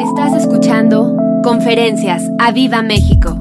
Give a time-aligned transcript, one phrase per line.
[0.00, 3.38] Estás escuchando Conferencias a Viva México.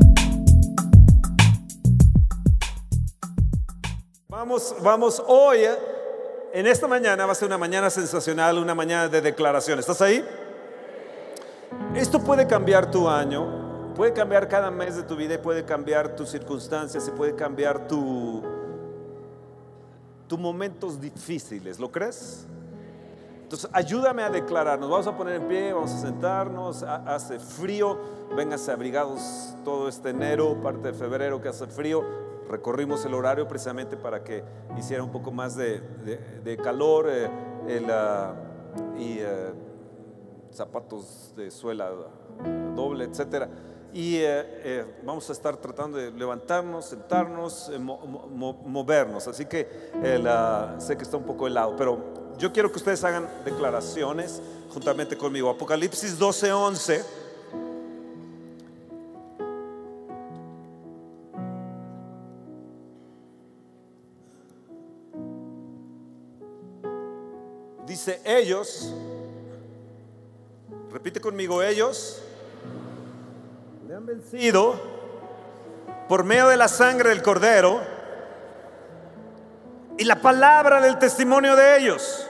[4.30, 5.76] Vamos, vamos hoy, eh,
[6.54, 9.80] en esta mañana va a ser una mañana sensacional, una mañana de declaración.
[9.80, 10.24] ¿Estás ahí?
[11.94, 16.30] Esto puede cambiar tu año, puede cambiar cada mes de tu vida puede cambiar tus
[16.30, 18.42] circunstancias y puede cambiar tu,
[20.28, 21.80] tus momentos difíciles.
[21.80, 22.48] ¿Lo crees?
[23.46, 24.80] Entonces, ayúdame a declarar.
[24.80, 26.82] Nos vamos a poner en pie, vamos a sentarnos.
[26.82, 27.96] ha- Hace frío,
[28.36, 32.02] vénganse abrigados todo este enero, parte de febrero que hace frío.
[32.50, 34.44] Recorrimos el horario precisamente para que
[34.80, 36.18] hiciera un poco más de, de-
[36.58, 37.30] calor eh,
[37.68, 38.34] el, ah,
[38.98, 39.54] y eh,
[40.52, 41.92] zapatos de suela
[42.76, 43.48] doble, etcétera.
[43.94, 49.28] Y eh, vamos a estar tratando de levantarnos, sentarnos, mo- mo- mo- movernos.
[49.28, 49.92] Así que
[50.28, 54.42] ah, sé que está un poco helado, pero yo quiero que ustedes hagan declaraciones
[54.74, 55.50] juntamente conmigo.
[55.50, 57.06] Apocalipsis 12, 11.
[67.88, 68.94] Dice ellos,
[70.92, 72.22] repite conmigo, ellos
[73.88, 74.76] le han vencido
[76.10, 77.80] por medio de la sangre del cordero
[79.98, 82.28] y la palabra del testimonio de ellos.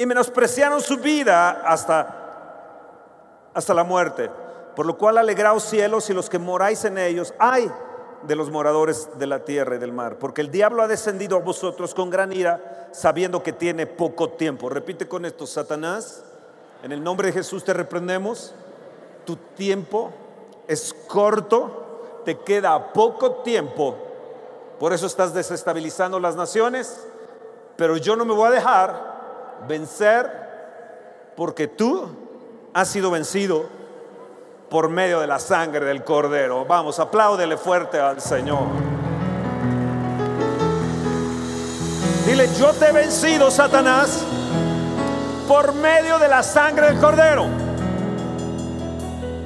[0.00, 4.30] Y menospreciaron su vida hasta, hasta la muerte.
[4.74, 7.70] Por lo cual alegraos cielos y los que moráis en ellos, ay
[8.22, 11.40] de los moradores de la tierra y del mar, porque el diablo ha descendido a
[11.40, 14.70] vosotros con gran ira, sabiendo que tiene poco tiempo.
[14.70, 16.24] Repite con esto, Satanás,
[16.82, 18.54] en el nombre de Jesús te reprendemos.
[19.26, 20.12] Tu tiempo
[20.66, 23.96] es corto, te queda poco tiempo,
[24.78, 27.06] por eso estás desestabilizando las naciones,
[27.76, 29.09] pero yo no me voy a dejar
[29.68, 30.30] vencer
[31.36, 32.08] porque tú
[32.74, 33.66] has sido vencido
[34.68, 36.64] por medio de la sangre del cordero.
[36.64, 38.66] Vamos, apláudele fuerte al Señor.
[42.26, 44.24] Dile, yo te he vencido, Satanás,
[45.48, 47.46] por medio de la sangre del cordero.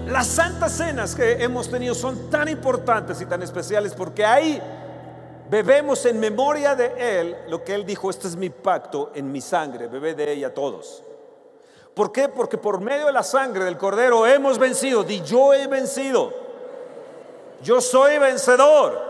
[0.06, 4.62] Las santas cenas que hemos tenido son tan importantes y tan especiales porque ahí
[5.54, 9.40] bebemos en memoria de Él lo que Él dijo, este es mi pacto en mi
[9.40, 11.04] sangre, bebé de ella todos.
[11.94, 12.28] ¿Por qué?
[12.28, 15.04] Porque por medio de la sangre del cordero hemos vencido.
[15.04, 16.32] Di yo he vencido.
[17.62, 19.00] Yo soy vencedor.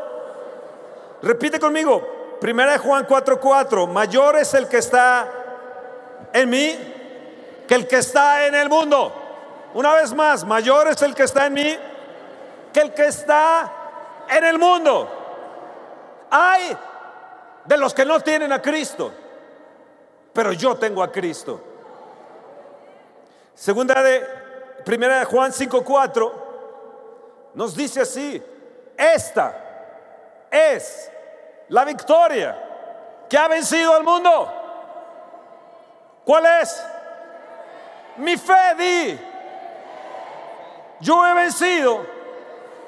[1.22, 2.36] Repite conmigo.
[2.42, 3.86] Primera Juan 4:4.
[3.86, 5.26] Mayor es el que está
[6.30, 6.78] en mí
[7.66, 9.14] que el que está en el mundo.
[9.72, 11.78] Una vez más, mayor es el que está en mí
[12.70, 13.72] que el que está
[14.28, 15.23] en el mundo.
[16.30, 16.76] Hay
[17.64, 19.12] de los que no tienen a Cristo,
[20.32, 21.60] pero yo tengo a Cristo.
[23.54, 24.26] Segunda de
[24.84, 26.32] Primera de Juan 5:4
[27.54, 28.42] nos dice así,
[28.96, 29.56] esta
[30.50, 31.10] es
[31.68, 32.56] la victoria
[33.28, 34.52] que ha vencido al mundo.
[36.24, 36.84] ¿Cuál es?
[38.16, 39.20] Mi fe, di.
[41.00, 42.06] Yo he vencido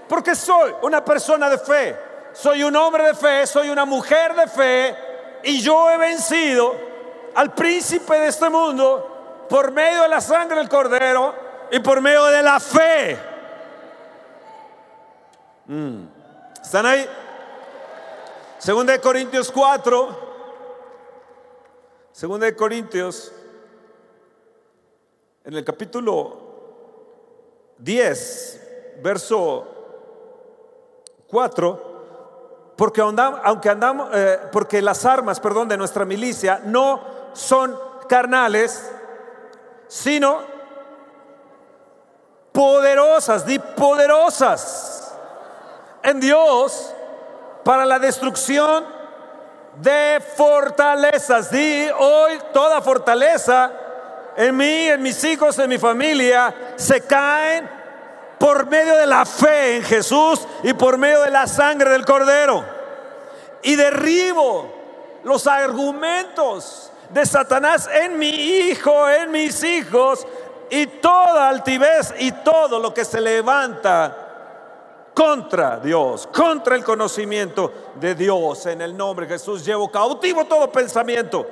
[0.08, 1.98] porque soy una persona de fe,
[2.36, 4.96] soy un hombre de fe, soy una mujer de fe
[5.42, 6.76] y yo he vencido
[7.34, 11.34] al príncipe de este mundo por medio de la sangre del cordero
[11.70, 13.18] y por medio de la fe.
[15.66, 16.04] Mm.
[16.62, 17.08] ¿Están ahí?
[18.58, 20.26] Segunda de Corintios 4.
[22.12, 23.32] Segunda de Corintios,
[25.44, 26.40] en el capítulo
[27.78, 29.66] 10, verso
[31.28, 31.85] 4,
[32.76, 37.00] porque aunque andamos, eh, porque las armas, perdón, de nuestra milicia no
[37.32, 37.78] son
[38.08, 38.90] carnales,
[39.88, 40.40] sino
[42.52, 45.14] poderosas, di poderosas
[46.02, 46.94] en Dios
[47.64, 48.84] para la destrucción
[49.76, 51.50] de fortalezas.
[51.50, 53.70] Di hoy toda fortaleza
[54.36, 57.68] en mí, en mis hijos, en mi familia, se caen
[58.38, 62.64] por medio de la fe en Jesús y por medio de la sangre del Cordero.
[63.62, 64.72] Y derribo
[65.24, 70.26] los argumentos de Satanás en mi hijo, en mis hijos,
[70.70, 74.26] y toda altivez y todo lo que se levanta
[75.14, 78.66] contra Dios, contra el conocimiento de Dios.
[78.66, 81.46] En el nombre de Jesús llevo cautivo todo pensamiento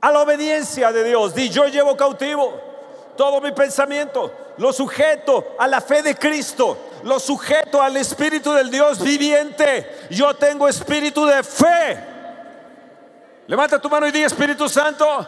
[0.00, 1.34] a la obediencia de Dios.
[1.34, 2.65] Di, yo llevo cautivo
[3.16, 8.70] todo mi pensamiento, lo sujeto a la fe de Cristo, lo sujeto al Espíritu del
[8.70, 10.06] Dios viviente.
[10.10, 11.98] Yo tengo espíritu de fe.
[13.46, 15.26] Levanta tu mano y di, Espíritu Santo,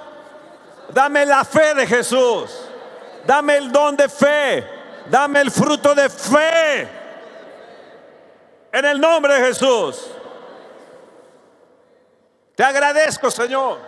[0.88, 2.50] Dame la fe de Jesús.
[3.26, 4.64] Dame el don de fe.
[5.10, 6.88] Dame el fruto de fe.
[8.72, 10.10] En el nombre de Jesús.
[12.54, 13.78] Te agradezco, Señor.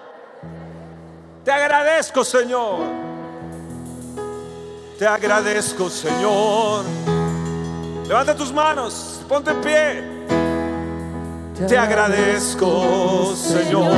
[1.44, 3.09] Te agradezco, Señor.
[5.00, 6.84] Te agradezco, Señor.
[8.06, 10.04] Levanta tus manos, ponte en pie.
[11.66, 13.96] Te agradezco, Señor.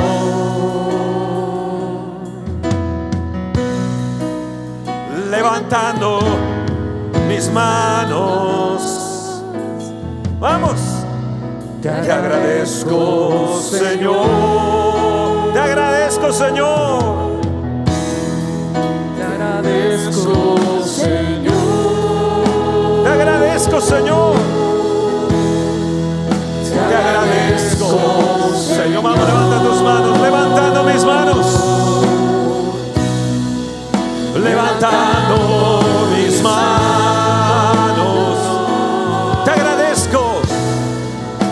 [5.29, 6.21] Levantando
[7.27, 9.43] mis manos.
[10.39, 10.79] Vamos.
[11.81, 15.51] Te agradezco, Señor.
[15.51, 17.41] Te agradezco, Señor.
[19.17, 19.23] Te agradezco, Señor.
[19.23, 20.82] Te agradezco,
[23.81, 24.35] Señor.
[26.63, 29.03] Te agradezco, Señor.
[29.03, 31.45] Vamos, levanta tus manos, levantando mis manos.
[34.35, 35.81] Levantando
[36.15, 38.37] mis manos.
[39.43, 40.41] Te agradezco.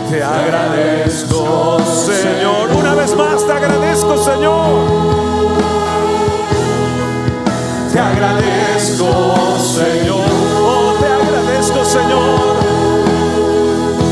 [0.09, 2.71] Te agradezco, Señor.
[2.77, 4.90] Una vez más te agradezco, Señor.
[9.81, 10.25] Señor.
[10.63, 12.55] Oh, te agradezco, Señor.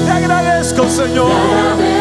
[0.06, 1.99] Te agradezco, Señor.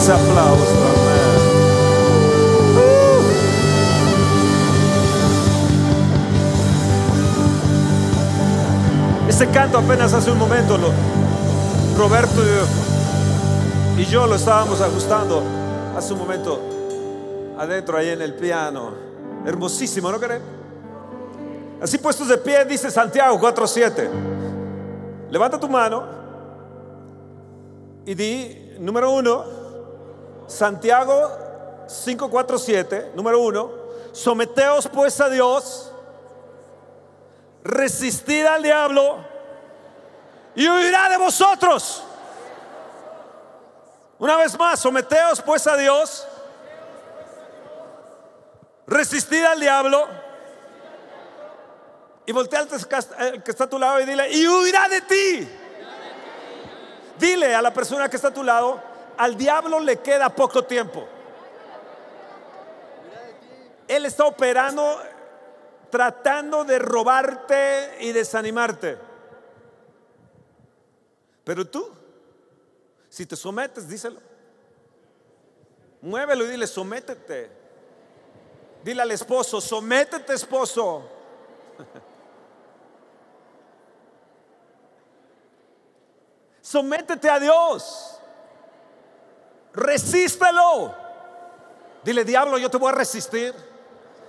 [0.00, 0.76] Ese aplauso.
[0.90, 2.40] Amén.
[9.28, 10.90] Este canto apenas hace un momento, lo-
[11.96, 12.40] Roberto
[13.96, 15.42] y, y yo lo estábamos ajustando
[15.96, 16.60] hace un momento
[17.58, 18.92] adentro ahí en el piano.
[19.46, 20.42] Hermosísimo, ¿no creen?
[21.82, 24.08] Así puestos de pie, dice Santiago 4:7.
[25.30, 26.04] Levanta tu mano
[28.04, 29.44] y di, número uno,
[30.50, 31.30] Santiago
[31.86, 33.70] 5:47, número uno,
[34.12, 35.92] someteos pues a Dios,
[37.62, 39.18] resistid al diablo
[40.56, 42.02] y huirá de vosotros.
[44.18, 46.26] Una vez más, someteos pues a Dios,
[48.88, 50.08] resistid al diablo
[52.26, 52.98] y voltea al que está-
[53.46, 55.56] está a tu lado y dile, y huirá de ti.
[57.18, 58.89] Dile a la persona que está a tu lado,
[59.20, 61.06] al diablo le queda poco tiempo.
[63.86, 64.98] Él está operando
[65.90, 68.96] tratando de robarte y desanimarte.
[71.44, 71.90] Pero tú,
[73.10, 74.22] si te sometes, díselo.
[76.00, 77.50] Muévelo y dile, sométete.
[78.82, 81.06] Dile al esposo, sométete esposo.
[86.62, 88.19] Sométete a Dios.
[89.74, 90.94] Resístelo.
[92.02, 93.54] Dile, diablo, yo te voy a resistir.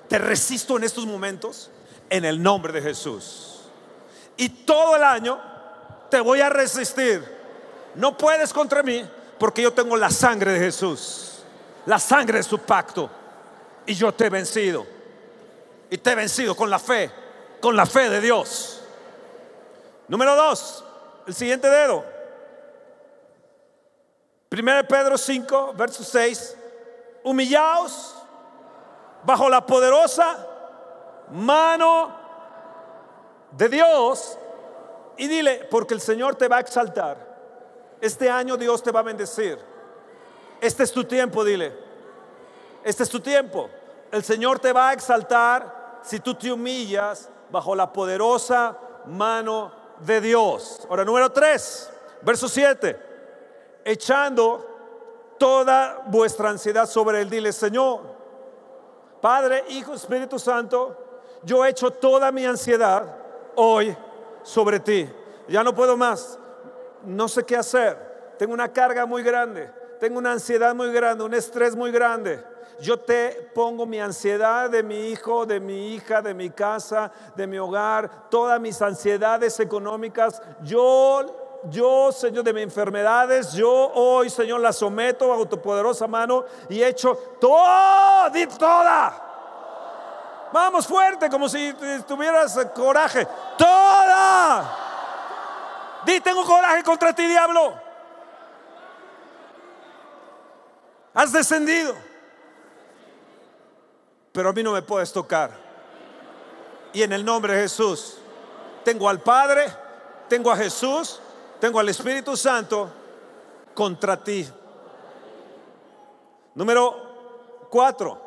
[0.07, 1.69] Te resisto en estos momentos
[2.09, 3.61] en el nombre de Jesús.
[4.37, 5.39] Y todo el año
[6.09, 7.23] te voy a resistir.
[7.95, 11.43] No puedes contra mí porque yo tengo la sangre de Jesús.
[11.85, 13.09] La sangre de su pacto.
[13.85, 14.85] Y yo te he vencido.
[15.89, 17.09] Y te he vencido con la fe.
[17.61, 18.81] Con la fe de Dios.
[20.07, 20.83] Número dos.
[21.25, 22.03] El siguiente dedo.
[24.51, 26.57] 1 Pedro 5, verso 6.
[27.23, 28.15] Humillaos
[29.23, 30.45] bajo la poderosa
[31.31, 32.13] mano
[33.51, 34.37] de Dios
[35.15, 37.15] y dile, porque el Señor te va a exaltar.
[38.01, 39.57] Este año Dios te va a bendecir.
[40.59, 41.73] Este es tu tiempo, dile.
[42.83, 43.69] Este es tu tiempo.
[44.11, 50.19] El Señor te va a exaltar si tú te humillas bajo la poderosa mano de
[50.19, 50.85] Dios.
[50.89, 51.89] Ahora, número 3,
[52.21, 53.10] verso 7.
[53.83, 54.67] Echando
[55.37, 57.29] toda vuestra ansiedad sobre Él.
[57.29, 58.01] Dile, Señor,
[59.21, 60.97] Padre, Hijo, Espíritu Santo,
[61.43, 63.15] yo echo toda mi ansiedad
[63.55, 63.95] hoy
[64.43, 65.09] sobre ti.
[65.47, 66.37] Ya no puedo más.
[67.03, 68.35] No sé qué hacer.
[68.37, 69.71] Tengo una carga muy grande.
[69.99, 72.43] Tengo una ansiedad muy grande, un estrés muy grande.
[72.81, 77.45] Yo te pongo mi ansiedad de mi hijo, de mi hija, de mi casa, de
[77.45, 80.41] mi hogar, todas mis ansiedades económicas.
[80.63, 86.45] Yo, yo, Señor, de mis enfermedades, yo hoy, Señor, la someto bajo tu poderosa mano
[86.69, 89.29] y echo todo, di toda.
[90.51, 91.73] Vamos fuerte, como si
[92.07, 93.27] tuvieras coraje.
[93.57, 94.77] Toda.
[96.05, 97.73] Di, tengo coraje contra ti, diablo.
[101.13, 101.95] Has descendido.
[104.33, 105.51] Pero a mí no me puedes tocar.
[106.93, 108.17] Y en el nombre de Jesús,
[108.83, 109.65] tengo al Padre,
[110.27, 111.21] tengo a Jesús,
[111.61, 112.89] tengo al Espíritu Santo
[113.73, 114.45] contra ti.
[116.55, 118.21] Número 4.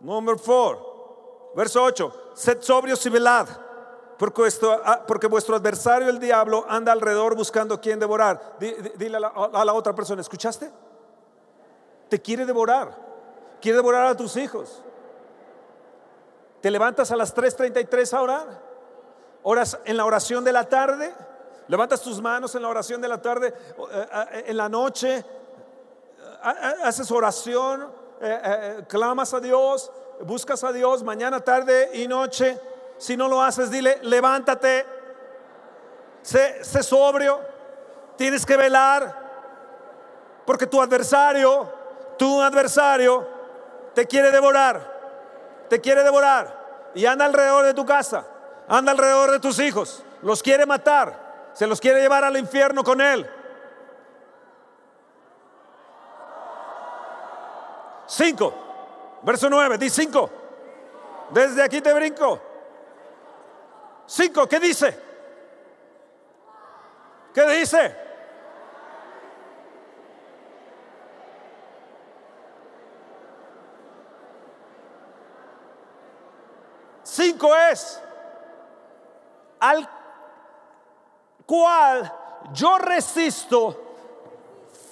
[0.00, 1.52] Número 4.
[1.56, 2.30] Verso 8.
[2.34, 3.48] Sed sobrios y velad.
[4.18, 8.56] Porque vuestro, adversario, el diablo, anda alrededor buscando quien devorar.
[8.58, 10.70] Di- di- Dile a la, a la otra persona, ¿escuchaste?
[12.08, 12.96] Te quiere devorar.
[13.60, 14.82] Quiere devorar a tus hijos.
[16.60, 18.62] Te levantas a las 3.33 a orar.
[19.42, 21.12] Oras en la oración de la tarde.
[21.68, 25.24] Levantas tus manos en la oración de la tarde, eh, eh, en la noche,
[26.84, 32.58] haces oración, eh, clamas a Dios, buscas a Dios mañana, tarde y noche.
[32.98, 34.86] Si no lo haces, dile, levántate,
[36.22, 37.40] sé, sé sobrio,
[38.16, 39.24] tienes que velar,
[40.46, 41.68] porque tu adversario,
[42.16, 43.26] tu adversario,
[43.92, 48.24] te quiere devorar, te quiere devorar y anda alrededor de tu casa,
[48.68, 51.25] anda alrededor de tus hijos, los quiere matar
[51.56, 53.26] se los quiere llevar al infierno con él.
[58.06, 58.52] Cinco,
[59.22, 60.28] verso nueve, di cinco.
[61.30, 62.38] Desde aquí te brinco.
[64.04, 65.00] Cinco, ¿qué dice?
[67.32, 67.96] ¿Qué dice?
[77.02, 78.02] Cinco es
[79.58, 79.95] al
[81.46, 82.12] cual
[82.52, 83.84] yo resisto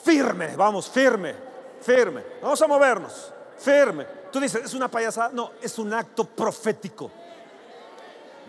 [0.04, 1.34] firme, vamos, firme,
[1.80, 2.24] firme.
[2.40, 4.06] Vamos a movernos, firme.
[4.30, 5.30] Tú dices, ¿es una payasada?
[5.32, 7.10] No, es un acto profético.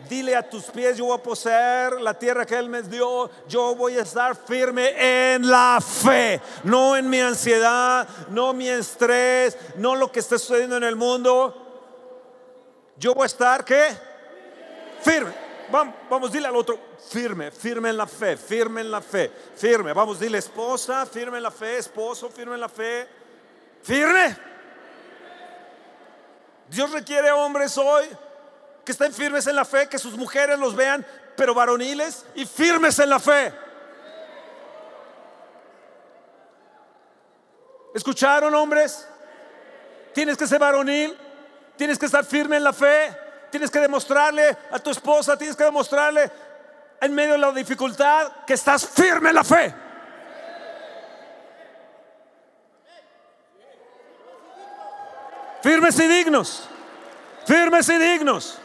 [0.09, 3.75] Dile a tus pies, yo voy a poseer la tierra que Él me dio, yo
[3.75, 4.91] voy a estar firme
[5.33, 10.77] en la fe, no en mi ansiedad, no mi estrés, no lo que está sucediendo
[10.77, 11.61] en el mundo.
[12.97, 13.87] Yo voy a estar, ¿qué?
[15.01, 15.33] Firme.
[15.71, 19.93] Vamos, vamos, dile al otro, firme, firme en la fe, firme en la fe, firme.
[19.93, 23.07] Vamos, dile esposa, firme en la fe, esposo, firme en la fe,
[23.83, 24.35] firme.
[26.69, 28.05] Dios requiere hombres hoy
[28.83, 31.05] que estén firmes en la fe, que sus mujeres los vean,
[31.35, 33.53] pero varoniles y firmes en la fe.
[37.93, 39.07] ¿Escucharon hombres?
[40.13, 41.17] Tienes que ser varonil,
[41.77, 43.25] tienes que estar firme en la fe.
[43.55, 46.29] Tienes que demostrarle a tu esposa, tienes que demostrarle
[47.01, 49.73] en medio de la dificultad que estás firme en la fe.
[55.61, 56.69] Firmes y dignos.
[57.47, 58.59] Firmes y dignos.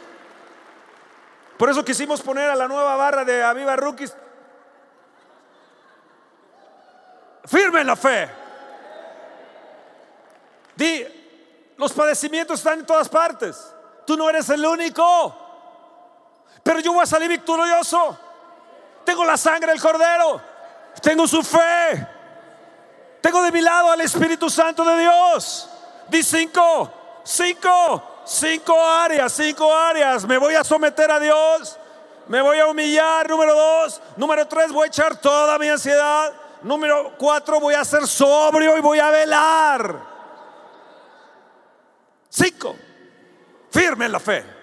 [1.57, 4.15] Por eso quisimos poner a la nueva barra de Aviva Rookies.
[7.45, 8.29] Firme en la fe.
[10.75, 11.05] Di,
[11.77, 13.73] los padecimientos están en todas partes.
[14.05, 15.40] Tú no eres el único.
[16.63, 18.17] Pero yo voy a salir victorioso.
[19.03, 20.41] Tengo la sangre del cordero.
[21.01, 22.07] Tengo su fe.
[23.21, 25.69] Tengo de mi lado al Espíritu Santo de Dios.
[26.09, 26.91] Di cinco,
[27.23, 30.25] cinco, cinco áreas, cinco áreas.
[30.25, 31.77] Me voy a someter a Dios.
[32.27, 33.29] Me voy a humillar.
[33.29, 34.01] Número dos.
[34.17, 36.33] Número tres, voy a echar toda mi ansiedad.
[36.61, 40.11] Número cuatro, voy a ser sobrio y voy a velar.
[42.29, 42.75] Cinco
[43.71, 44.60] firme en la fe.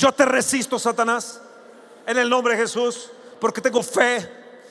[0.00, 1.42] Yo te resisto, Satanás,
[2.06, 4.26] en el nombre de Jesús, porque tengo fe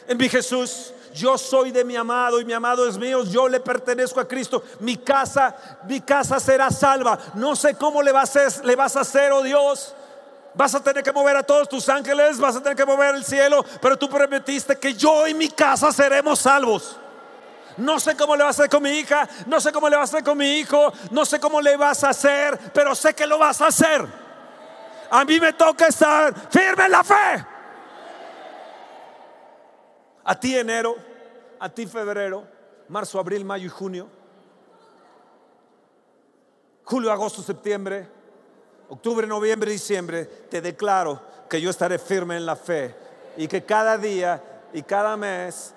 [0.07, 0.91] en mi Jesús.
[1.13, 3.23] Yo soy de mi amado y mi amado es mío.
[3.25, 4.63] Yo le pertenezco a Cristo.
[4.79, 5.55] Mi casa,
[5.87, 7.19] mi casa será salva.
[7.35, 9.93] No sé cómo le vas a hacer, oh Dios.
[10.55, 13.23] Vas a tener que mover a todos tus ángeles, vas a tener que mover el
[13.23, 16.97] cielo, pero tú prometiste que yo y mi casa seremos salvos.
[17.77, 20.11] No sé cómo le vas a hacer con mi hija, no sé cómo le vas
[20.11, 23.27] a hacer con mi hijo, no sé cómo le vas a hacer, pero sé que
[23.27, 24.28] lo vas a hacer.
[25.11, 27.45] A mí me toca estar firme en la fe.
[30.23, 30.95] A ti enero,
[31.59, 32.47] a ti febrero,
[32.87, 34.07] marzo, abril, mayo y junio.
[36.83, 38.07] Julio, agosto, septiembre,
[38.89, 42.95] octubre, noviembre, diciembre, te declaro que yo estaré firme en la fe
[43.37, 44.41] y que cada día
[44.73, 45.73] y cada mes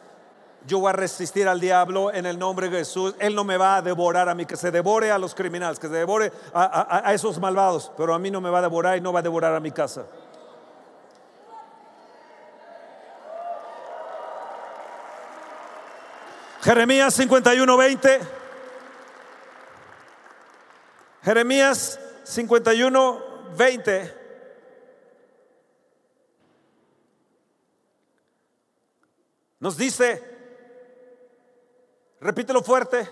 [0.67, 3.15] yo voy a resistir al diablo en el nombre de Jesús.
[3.19, 5.89] Él no me va a devorar a mí, que se devore a los criminales, que
[5.89, 9.13] se devore a, esos malvados, pero a mí no me va a devorar y no
[9.13, 10.07] va a devorar a mi casa.
[16.63, 18.21] Jeremías 51, 20.
[21.25, 23.23] Jeremías 51,
[23.57, 24.23] 20.
[29.59, 30.32] Nos dice,
[32.23, 33.09] Repítelo fuerte.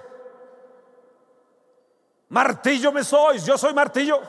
[2.28, 4.20] Martillo me sois, yo soy martillo.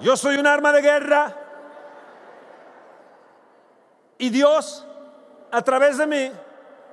[0.00, 1.34] Yo soy un arma de guerra.
[4.18, 4.86] Y Dios,
[5.50, 6.30] a través de mí,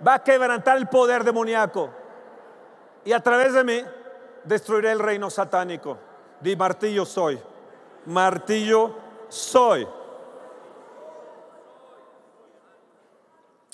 [0.05, 1.89] va a quebrantar el poder demoníaco.
[3.03, 3.83] Y a través de mí,
[4.45, 5.97] destruiré el reino satánico.
[6.39, 7.37] Di martillo soy.
[8.05, 8.95] Martillo
[9.27, 9.85] soy.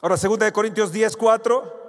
[0.02, 1.83] Ahora, 2 Corintios 10, 4.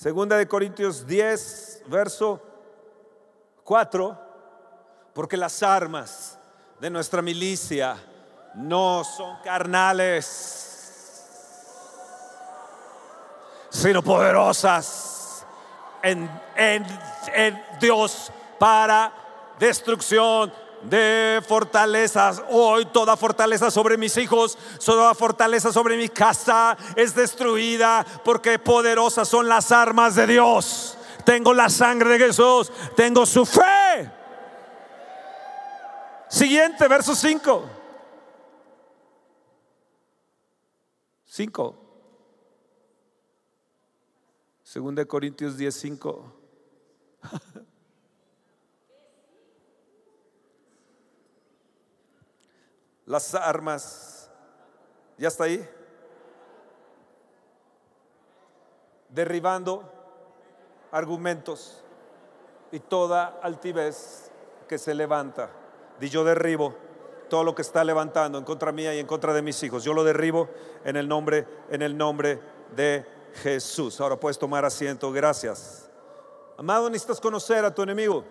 [0.00, 2.40] Segunda de Corintios 10, verso
[3.64, 4.16] 4,
[5.12, 6.38] porque las armas
[6.78, 7.96] de nuestra milicia
[8.54, 10.24] no son carnales,
[13.70, 15.44] sino poderosas
[16.04, 16.86] en, en-
[17.34, 19.12] en Dios para
[19.58, 22.42] destrucción de fortalezas.
[22.50, 29.28] Hoy toda fortaleza sobre mis hijos, toda fortaleza sobre mi casa es destruida porque poderosas
[29.28, 30.96] son las armas de Dios.
[31.24, 34.10] Tengo la sangre de Jesús, tengo su fe.
[36.28, 37.70] Siguiente, verso 5.
[41.24, 41.76] 5.
[44.62, 46.32] Segunda de Corintios 10, 5.
[53.08, 54.30] Las armas.
[55.16, 55.66] ¿Ya está ahí?
[59.08, 59.90] Derribando
[60.92, 61.82] argumentos
[62.70, 64.30] y toda altivez
[64.68, 65.48] que se levanta.
[65.98, 66.76] Di yo derribo
[67.30, 69.82] todo lo que está levantando en contra mía y en contra de mis hijos.
[69.84, 70.50] Yo lo derribo
[70.84, 72.38] en el nombre, en el nombre
[72.76, 73.06] de
[73.42, 74.02] Jesús.
[74.02, 75.10] Ahora puedes tomar asiento.
[75.12, 75.88] Gracias.
[76.58, 78.22] Amado, necesitas conocer a tu enemigo.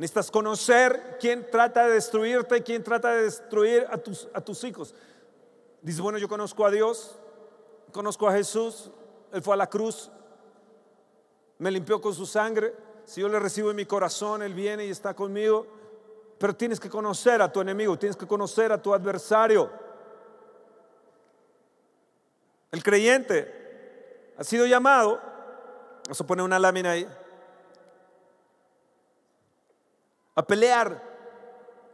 [0.00, 4.94] Necesitas conocer quién trata de destruirte quién trata de destruir a tus, a tus hijos.
[5.82, 7.18] Dice, bueno, yo conozco a Dios,
[7.92, 8.90] conozco a Jesús,
[9.30, 10.10] Él fue a la cruz,
[11.58, 12.74] me limpió con su sangre.
[13.04, 15.66] Si yo le recibo en mi corazón, Él viene y está conmigo.
[16.38, 19.70] Pero tienes que conocer a tu enemigo, tienes que conocer a tu adversario.
[22.72, 25.20] El creyente ha sido llamado,
[26.04, 27.06] vamos a poner una lámina ahí,
[30.40, 31.02] a pelear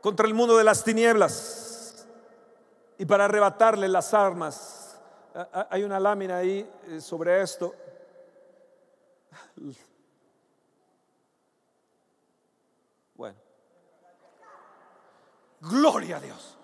[0.01, 2.07] contra el mundo de las tinieblas
[2.97, 5.01] y para arrebatarle las armas.
[5.35, 7.75] Ah, ah, Hay una lámina ahí eh, sobre esto.
[13.15, 13.37] Bueno.
[15.61, 16.57] Gloria a Dios.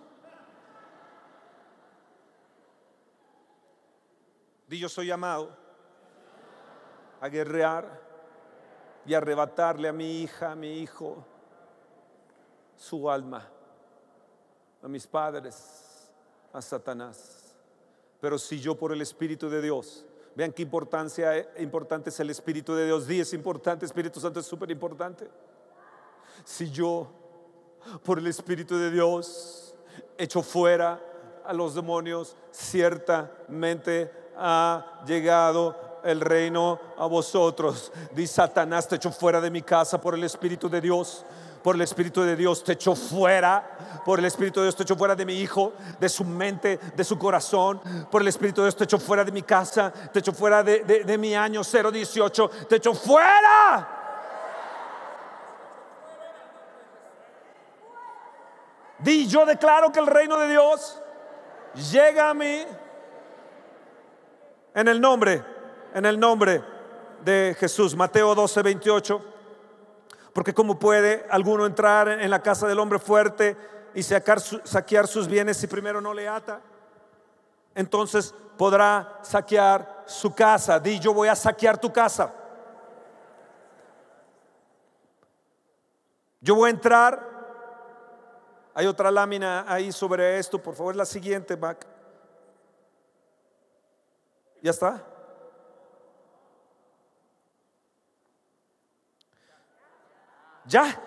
[4.68, 5.56] Di yo soy llamado
[7.20, 8.00] a guerrear
[9.04, 11.26] y arrebatarle a mi hija, a mi hijo,
[12.82, 13.48] su alma,
[14.82, 16.10] a mis padres,
[16.52, 17.54] a Satanás.
[18.20, 22.74] Pero si yo por el Espíritu de Dios, vean qué importancia, importante es el Espíritu
[22.74, 25.28] de Dios, di es importante, Espíritu Santo es súper importante.
[26.44, 27.08] Si yo
[28.04, 29.74] por el Espíritu de Dios
[30.18, 31.00] echo fuera
[31.44, 37.92] a los demonios, ciertamente ha llegado el reino a vosotros.
[38.12, 41.24] Di Satanás, te echo fuera de mi casa por el Espíritu de Dios.
[41.62, 44.02] Por el Espíritu de Dios te echo fuera.
[44.04, 47.04] Por el Espíritu de Dios te echo fuera de mi hijo, de su mente, de
[47.04, 47.80] su corazón.
[48.10, 49.92] Por el Espíritu de Dios te echo fuera de mi casa.
[49.92, 52.50] Te echo fuera de, mi año 018.
[52.68, 53.98] Te echo fuera.
[58.98, 61.00] Di, yo declaro que el reino de Dios
[61.92, 62.64] llega a mí
[64.74, 65.44] en el nombre,
[65.94, 66.62] en el nombre
[67.24, 67.94] de Jesús.
[67.94, 69.31] Mateo 12, 28.
[70.32, 73.56] Porque cómo puede alguno entrar en la casa del hombre fuerte
[73.94, 76.60] y sacar saquear sus bienes si primero no le ata.
[77.74, 80.78] Entonces podrá saquear su casa.
[80.78, 82.32] Di, yo voy a saquear tu casa.
[86.40, 87.32] Yo voy a entrar
[88.74, 91.86] hay otra lámina ahí sobre esto, por favor, la siguiente, Mac.
[94.62, 95.04] ¿Ya está?
[100.66, 101.00] ¿Ya?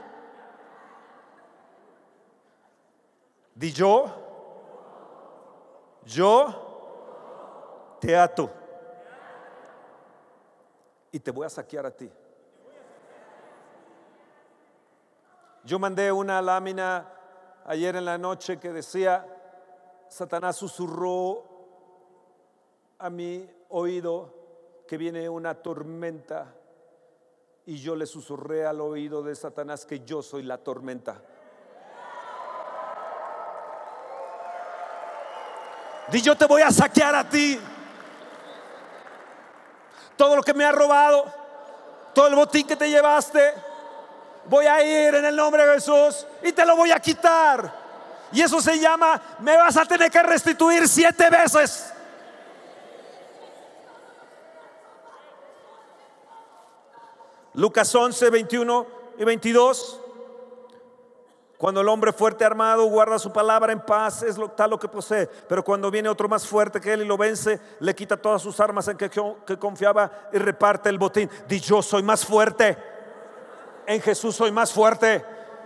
[3.54, 4.06] Di yo,
[6.04, 8.52] yo te ato
[11.12, 12.12] y te voy a saquear a ti.
[15.64, 17.10] Yo mandé una lámina
[17.66, 19.26] ayer en la noche que decía,
[20.10, 21.44] Satanás susurró
[23.00, 24.34] a mi oído
[24.88, 26.54] que viene una tormenta
[27.68, 31.20] y yo le susurré al oído de Satanás que yo soy la tormenta.
[36.12, 37.60] Di yo te voy a saquear a ti.
[40.16, 41.26] Todo lo que me ha robado,
[42.14, 43.54] todo el botín que te llevaste,
[44.46, 47.86] voy a ir en el nombre de Jesús y te lo voy a quitar.
[48.32, 51.95] Y eso se llama, me vas a tener que restituir siete veces.
[57.56, 58.88] Lucas 11, 21
[59.18, 60.02] y 22.
[61.58, 64.90] Cuando el hombre fuerte armado guarda su palabra en paz, es lo, tal lo que
[64.90, 65.28] posee.
[65.28, 68.60] Pero cuando viene otro más fuerte que él y lo vence, le quita todas sus
[68.60, 71.30] armas en que, que confiaba y reparte el botín.
[71.48, 72.78] Di yo soy más fuerte.
[73.88, 75.24] En Jesús soy más fuerte.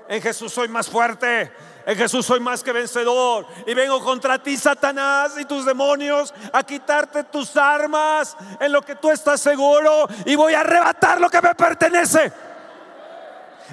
[0.07, 1.51] En Jesús soy más fuerte.
[1.89, 3.47] En Jesús soy más que vencedor.
[3.65, 8.93] Y vengo contra ti, Satanás, y tus demonios, a quitarte tus armas en lo que
[8.93, 10.07] tú estás seguro.
[10.25, 12.31] Y voy a arrebatar lo que me pertenece.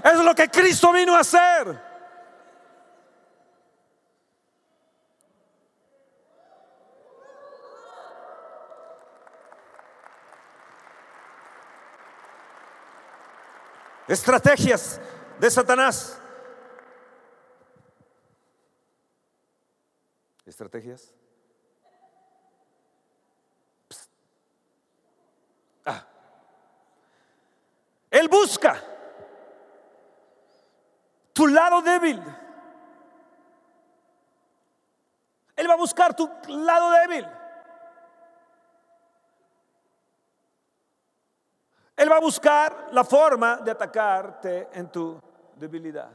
[0.03, 1.79] Eso es lo que Cristo vino a hacer.
[14.09, 15.03] Estrategias
[15.39, 16.19] de Satanás.
[20.47, 21.13] Estrategias.
[25.85, 26.07] Ah.
[28.11, 28.83] Él busca
[31.33, 32.23] tu lado débil.
[35.57, 37.27] Él va a buscar tu lado débil.
[41.97, 45.19] Él va a buscar la forma de atacarte en tu
[45.57, 46.11] debilidad.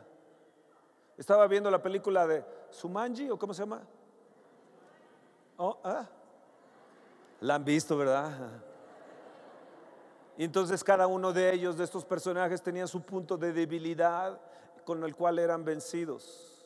[1.18, 3.82] Estaba viendo la película de Sumanji, o cómo se llama.
[5.58, 6.08] Oh, ¿ah?
[7.42, 8.62] La han visto, ¿verdad?
[10.38, 14.40] Y entonces cada uno de ellos, de estos personajes, tenía su punto de debilidad
[14.86, 16.66] con el cual eran vencidos.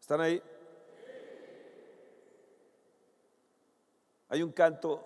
[0.00, 0.42] ¿Están ahí?
[4.28, 5.02] Hay un canto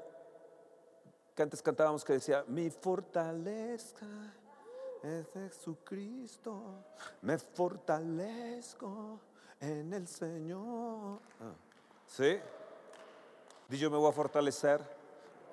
[1.34, 4.06] que antes cantábamos que decía, mi fortaleza
[5.02, 6.84] es Jesucristo,
[7.22, 9.20] me fortalezco
[9.60, 11.20] en el Señor.
[11.40, 11.52] Ah,
[12.06, 12.38] ¿Sí?
[13.70, 14.80] Yo me voy a fortalecer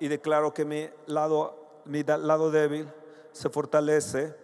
[0.00, 2.88] y declaro que mi lado, mi lado débil
[3.32, 4.34] se fortalece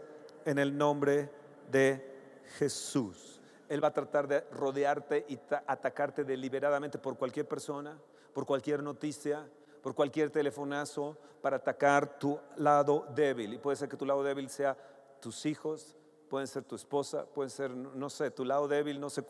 [0.45, 1.31] en el nombre
[1.71, 3.41] de Jesús.
[3.69, 7.99] Él va a tratar de rodearte y atacarte deliberadamente por cualquier persona
[8.33, 9.47] por cualquier noticia,
[9.83, 13.55] por cualquier telefonazo, para atacar tu lado débil.
[13.55, 14.77] Y puede ser que tu lado débil sea
[15.23, 15.97] tus hijos,
[16.29, 19.25] pueden ser tu esposa, puede ser, no sé, tu lado débil, no sé,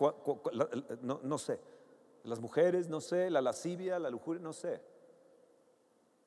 [1.02, 1.60] no, no sé.
[2.24, 4.80] Las mujeres, no sé, la lascivia, la lujuria, no sé.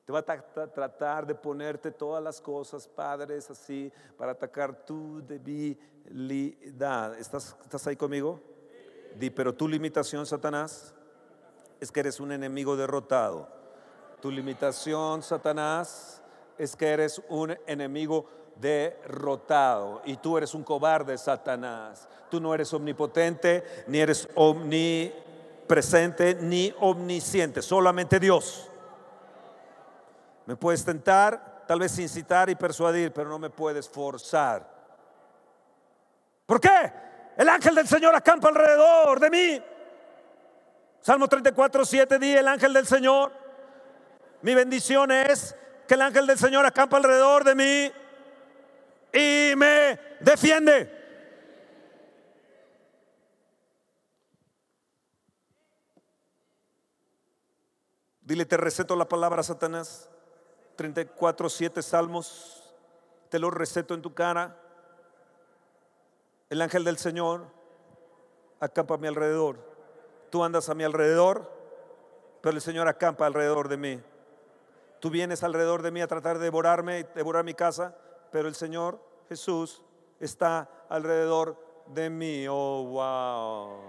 [0.04, 7.18] Te va a tratar de ponerte todas las cosas, padres, así, para atacar tu debilidad.
[7.18, 8.40] ¿Estás, estás ahí conmigo?
[9.18, 10.94] Di, pero tu limitación, Satanás,
[11.80, 13.48] es que eres un enemigo derrotado.
[14.20, 16.22] Tu limitación, Satanás,
[16.56, 18.45] es que eres un enemigo derrotado
[20.04, 22.08] y tú eres un cobarde, Satanás.
[22.30, 28.68] Tú no eres omnipotente, ni eres omnipresente, ni omnisciente, solamente Dios.
[30.46, 34.66] Me puedes tentar, tal vez incitar y persuadir, pero no me puedes forzar.
[36.46, 36.92] ¿Por qué?
[37.36, 39.62] El ángel del Señor acampa alrededor de mí
[41.06, 43.30] Salmo 34, 7 di el ángel del Señor.
[44.42, 45.54] Mi bendición es
[45.86, 47.92] que el ángel del Señor acampa alrededor de mí
[49.12, 50.92] y me defiende.
[58.20, 60.10] Dile, te receto la palabra, Satanás.
[60.76, 62.74] 34, 7 salmos.
[63.28, 64.60] Te lo receto en tu cara.
[66.50, 67.46] El ángel del Señor
[68.60, 69.76] acampa a mi alrededor
[70.30, 71.50] Tú andas a mi alrededor,
[72.40, 74.02] pero el Señor acampa alrededor de mí.
[75.00, 77.96] Tú vienes alrededor de mí a tratar de devorarme, devorar mi casa,
[78.36, 79.80] pero el Señor Jesús
[80.20, 82.46] está alrededor de mí.
[82.46, 83.80] Oh, wow.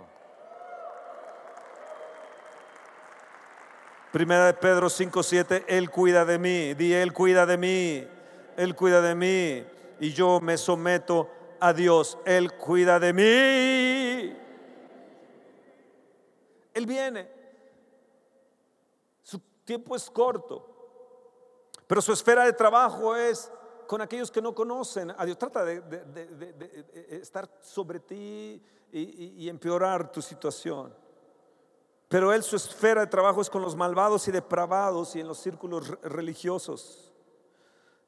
[4.14, 6.74] Primera de Pedro 5:7, Él cuida de mí.
[6.76, 8.08] Di, Él cuida de mí.
[8.56, 9.66] Él cuida de mí.
[10.00, 11.30] Y yo me someto
[11.60, 12.18] a Dios.
[12.24, 14.34] Él cuida de mí.
[16.74, 17.30] Él viene.
[19.24, 20.66] Su tiempo es corto,
[21.86, 23.52] pero su esfera de trabajo es
[23.88, 25.38] con aquellos que no conocen a Dios.
[25.38, 25.82] Trata de,
[27.10, 30.94] estar sobre ti y, y empeorar tu situación.
[32.08, 35.40] Pero Él su esfera de trabajo es con los malvados y depravados y en los
[35.40, 37.12] círculos religiosos.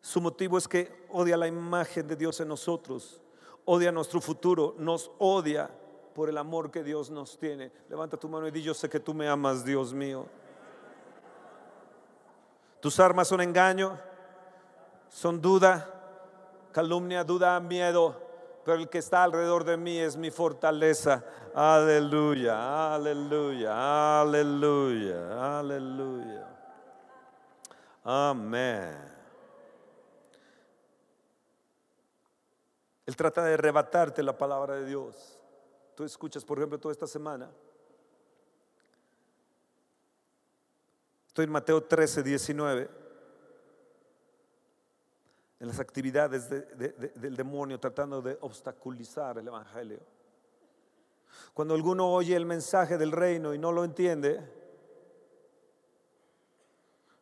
[0.01, 3.21] Su motivo es que odia la imagen de Dios en nosotros,
[3.65, 5.69] odia nuestro futuro, nos odia
[6.13, 7.71] por el amor que Dios nos tiene.
[7.89, 10.25] Levanta tu mano y di, yo sé que tú me amas, Dios mío.
[12.79, 13.99] Tus armas son engaño,
[15.09, 15.87] son duda,
[16.71, 18.15] calumnia, duda, miedo,
[18.63, 21.23] pero el que está alrededor de mí es mi fortaleza.
[21.53, 26.47] Aleluya, aleluya, aleluya, aleluya.
[28.03, 29.09] Amén.
[33.05, 35.39] Él trata de arrebatarte la palabra de Dios
[35.99, 37.51] tú escuchas, por ejemplo, toda esta semana.
[41.27, 42.89] Estoy en Mateo 13, 19.
[45.59, 49.99] En las actividades de- de- de- del demonio tratando de obstaculizar el Evangelio.
[51.53, 54.41] Cuando alguno oye el mensaje del reino y no lo entiende,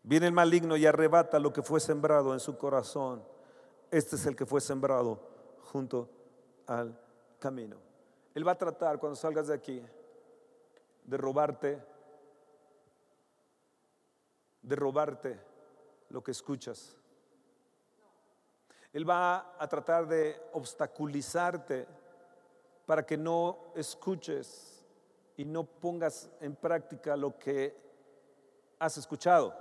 [0.03, 3.23] viene el maligno y arrebata lo que fue sembrado en su corazón.
[3.91, 5.19] Este es el que fue sembrado
[5.71, 6.09] junto
[6.67, 6.99] al
[7.39, 7.77] camino.
[8.33, 9.83] Él va a tratar cuando salgas de aquí
[11.03, 11.81] de robarte,
[14.61, 15.39] de robarte
[16.09, 16.96] lo que escuchas.
[18.97, 21.87] Él va a tratar de obstaculizarte
[22.87, 24.83] para que no escuches
[25.35, 27.77] y no pongas en práctica lo que
[28.79, 29.53] has escuchado.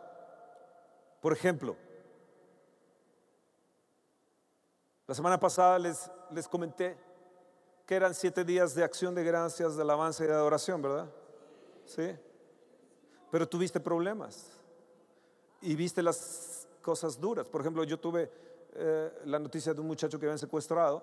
[1.21, 1.77] Por ejemplo,
[5.07, 6.97] la semana pasada les, les comenté
[7.85, 11.11] que eran siete días de acción de gracias, de alabanza y de adoración, ¿verdad?
[11.85, 12.17] Sí.
[13.31, 14.51] Pero tuviste problemas
[15.61, 17.47] y viste las cosas duras.
[17.51, 18.46] Por ejemplo, yo tuve
[18.79, 21.03] eh, la noticia de un muchacho que habían secuestrado,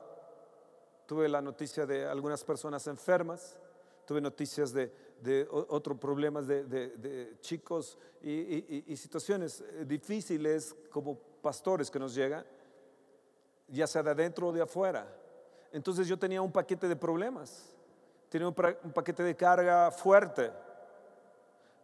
[1.05, 3.57] tuve la noticia de algunas personas enfermas,
[4.05, 8.31] tuve noticias de, de otros problemas de, de- chicos y,
[8.91, 12.45] y- situaciones eh, difíciles como pastores que nos llegan,
[13.67, 15.07] ya sea de adentro o de afuera.
[15.71, 17.73] Entonces yo tenía un paquete de problemas,
[18.29, 20.51] tenía un, paquete de carga fuerte.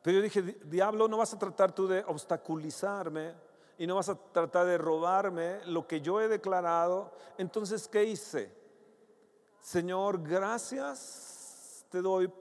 [0.02, 3.34] Pero yo dije, "Di- diablo, no vas a tratar tú de obstaculizarme
[3.80, 7.12] y no vas a tratar de robarme lo que yo he declarado.
[7.38, 8.54] Entonces, ¿qué hice?
[9.62, 12.32] Señor, gracias te doy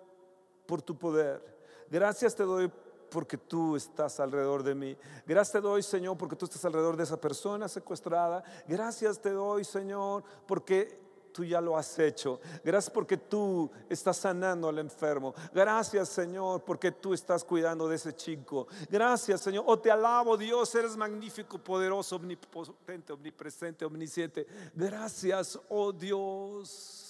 [0.66, 1.40] por tu poder.
[1.88, 2.70] Gracias te doy
[3.09, 4.98] porque tú estás alrededor de mí.
[5.27, 8.42] Gracias te doy, Señor, porque tú estás alrededor de esa persona secuestrada.
[8.66, 11.08] Gracias te doy, Señor, porque
[11.38, 12.40] tú ya lo has hecho.
[12.64, 15.33] Gracias porque tú estás sanando al enfermo.
[15.55, 18.66] Gracias, Señor, porque tú estás cuidando de ese chico.
[18.90, 19.62] Gracias, Señor.
[19.68, 24.48] Oh, te alabo, Dios, eres magnífico, poderoso, omnipotente, omnipresente, omnisciente.
[24.74, 27.09] Gracias, oh Dios.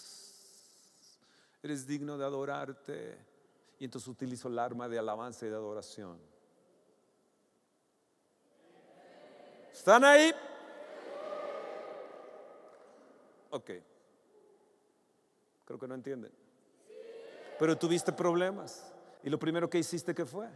[1.63, 3.17] Eres digno de adorarte.
[3.79, 6.21] Y entonces utilizo el arma de alabanza y de adoración.
[9.73, 10.35] ¿Están ahí?
[13.49, 13.71] Ok.
[15.69, 16.33] Creo que no entienden.
[17.59, 18.91] Pero tuviste problemas.
[19.23, 20.49] Y lo primero que hiciste, ¿qué fue?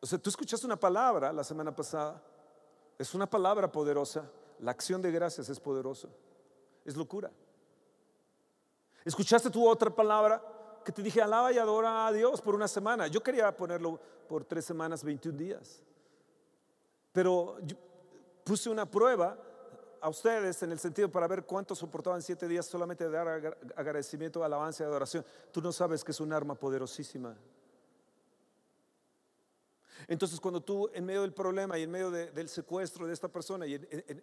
[0.00, 2.20] O sea, tú escuchaste una palabra la semana pasada.
[2.98, 4.28] Es una palabra poderosa.
[4.58, 6.08] La acción de gracias es poderosa.
[6.84, 7.30] Es locura.
[9.04, 10.42] Escuchaste tu otra palabra
[10.84, 13.06] que te dije, alaba y adora a Dios por una semana.
[13.06, 15.84] Yo quería ponerlo por tres semanas, 21 días.
[17.12, 17.58] Pero
[18.44, 19.38] puse una prueba
[20.00, 23.56] a ustedes en el sentido para ver cuánto soportaban siete días solamente de dar agra-
[23.76, 25.24] agradecimiento, alabanza y adoración.
[25.52, 27.36] Tú no sabes que es un arma poderosísima.
[30.08, 33.28] Entonces, cuando tú en medio del problema y en medio de- del secuestro de esta
[33.28, 33.74] persona y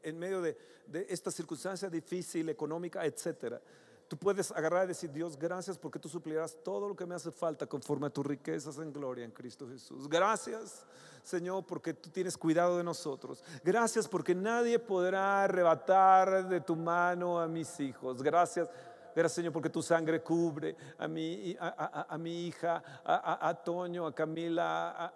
[0.04, 3.62] en medio de, de esta circunstancia difícil, económica, etcétera,
[4.10, 7.32] tú puedes agarrar y decir, Dios, gracias porque tú suplirás todo lo que me hace
[7.32, 10.10] falta conforme a tus riquezas en gloria en Cristo Jesús.
[10.10, 10.84] Gracias,
[11.24, 13.44] Señor, porque tú tienes cuidado de nosotros.
[13.64, 18.24] Gracias porque nadie podrá arrebatar de tu mano a mis hijos.
[18.24, 18.68] Gracias.
[19.16, 24.14] Gracias Señor porque tu sangre cubre a mi, a, a- mi hija, a, Toño, a
[24.14, 25.14] Camila,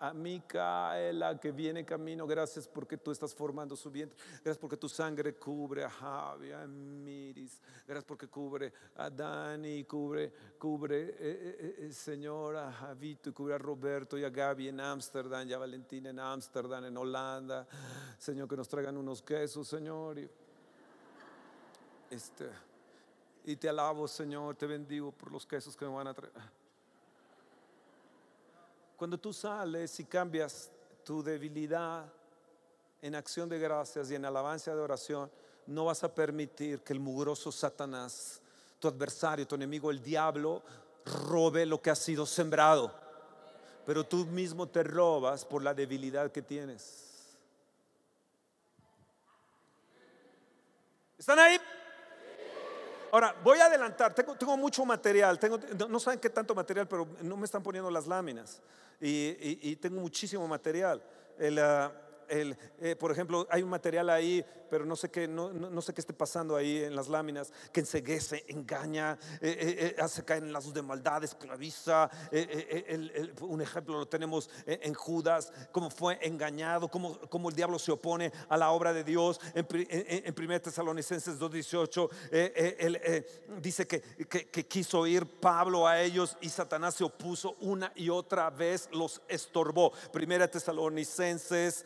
[0.00, 2.26] a, Micaela que viene camino.
[2.26, 4.18] Gracias porque tú estás formando su vientre.
[4.44, 7.60] Gracias porque tu sangre cubre a Javi, a Miris.
[7.86, 13.54] Gracias porque cubre a Dani, cubre, cubre, eh, eh, eh, Señor, a Javito, y cubre
[13.54, 17.66] a Roberto y a Gaby en Ámsterdam, y a Valentina en Ámsterdam, en Holanda.
[18.18, 20.18] Señor, que nos traigan unos quesos, Señor.
[22.10, 22.48] este,
[23.46, 26.34] y te alabo, Señor, te bendigo por los quesos que me van a traer.
[28.96, 30.68] Cuando tú sales y cambias
[31.04, 32.12] tu debilidad
[33.00, 35.30] en acción de gracias y en alabanza de oración,
[35.68, 38.40] no vas a permitir que el mugroso Satanás,
[38.80, 40.64] tu adversario, tu enemigo, el diablo,
[41.04, 42.92] robe lo que ha sido sembrado.
[43.84, 47.28] Pero tú mismo te robas por la debilidad que tienes.
[51.16, 51.60] ¿Están ahí?
[53.16, 55.58] Ahora, voy a adelantar, tengo, mucho material, tengo,
[55.88, 58.60] no, saben qué tanto material, pero no me están poniendo las láminas.
[59.00, 61.02] Y tengo muchísimo material.
[61.38, 61.90] El, ah,
[62.28, 66.12] eh, por ejemplo, hay un material ahí, pero no sé qué, no, sé qué esté
[66.12, 70.82] pasando ahí en las láminas, que enseguece, engaña, eh, eh, hace caer en lazos de
[70.82, 72.10] maldad, esclaviza.
[73.40, 78.32] un ejemplo lo tenemos en, Judas, cómo fue engañado, cómo, cómo el diablo se opone
[78.48, 79.40] a la obra de Dios.
[79.54, 83.26] En, en, en 1 Tesalonicenses 2.18 eh, eh, él,
[83.62, 88.08] dice que, que- que quiso ir Pablo a ellos y Satanás se opuso una y
[88.08, 89.92] otra vez, los estorbó.
[90.12, 91.84] Primera Tesalonicenses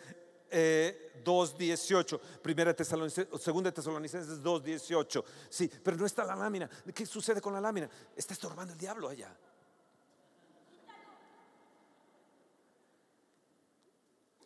[0.51, 5.25] eh, 2.18, primera Tesalonicenses, segunda Tesalonicenses 2.18.
[5.49, 6.69] Sí, pero no está la lámina.
[6.95, 7.89] ¿Qué sucede con la lámina?
[8.17, 9.37] Está estorbando el diablo allá.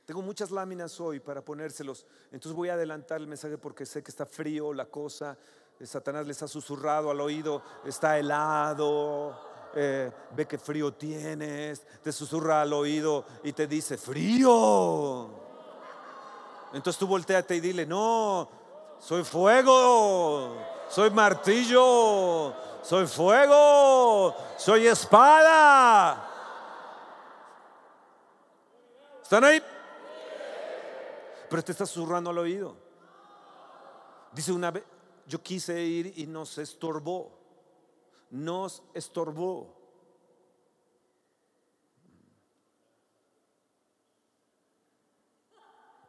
[0.04, 2.06] Tengo muchas láminas hoy para ponérselos.
[2.26, 5.38] Entonces voy a adelantar el mensaje porque sé que está frío la cosa.
[5.80, 9.40] Eh, Satanás les ha susurrado al oído, está helado,
[9.74, 15.43] eh, ve que frío tienes, te susurra al oído y te dice, frío.
[16.74, 18.48] Entonces tú volteate y dile, no,
[18.98, 20.56] soy fuego,
[20.88, 22.52] soy martillo,
[22.82, 26.30] soy fuego, soy espada.
[29.22, 29.62] ¿Están ahí?
[31.48, 32.74] Pero te está susurrando al oído.
[34.32, 34.82] Dice una vez,
[35.28, 37.30] yo quise ir y nos estorbó.
[38.30, 39.83] Nos estorbó.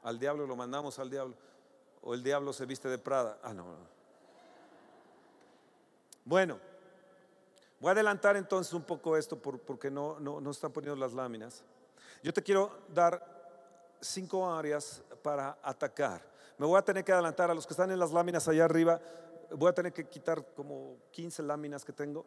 [0.05, 1.35] Al diablo lo mandamos al diablo.
[2.01, 3.39] O el diablo se viste de Prada.
[3.43, 3.63] Ah, no.
[3.65, 3.95] no.
[6.23, 6.59] Bueno,
[7.79, 11.13] voy a adelantar entonces un poco esto por- porque no, no, no están poniendo las
[11.13, 11.63] láminas.
[12.23, 13.23] Yo te quiero dar
[13.99, 16.21] cinco áreas para atacar.
[16.57, 18.99] Me voy a tener que adelantar a los que están en las láminas allá arriba.
[19.51, 22.25] Voy a tener que quitar como 15 láminas que tengo.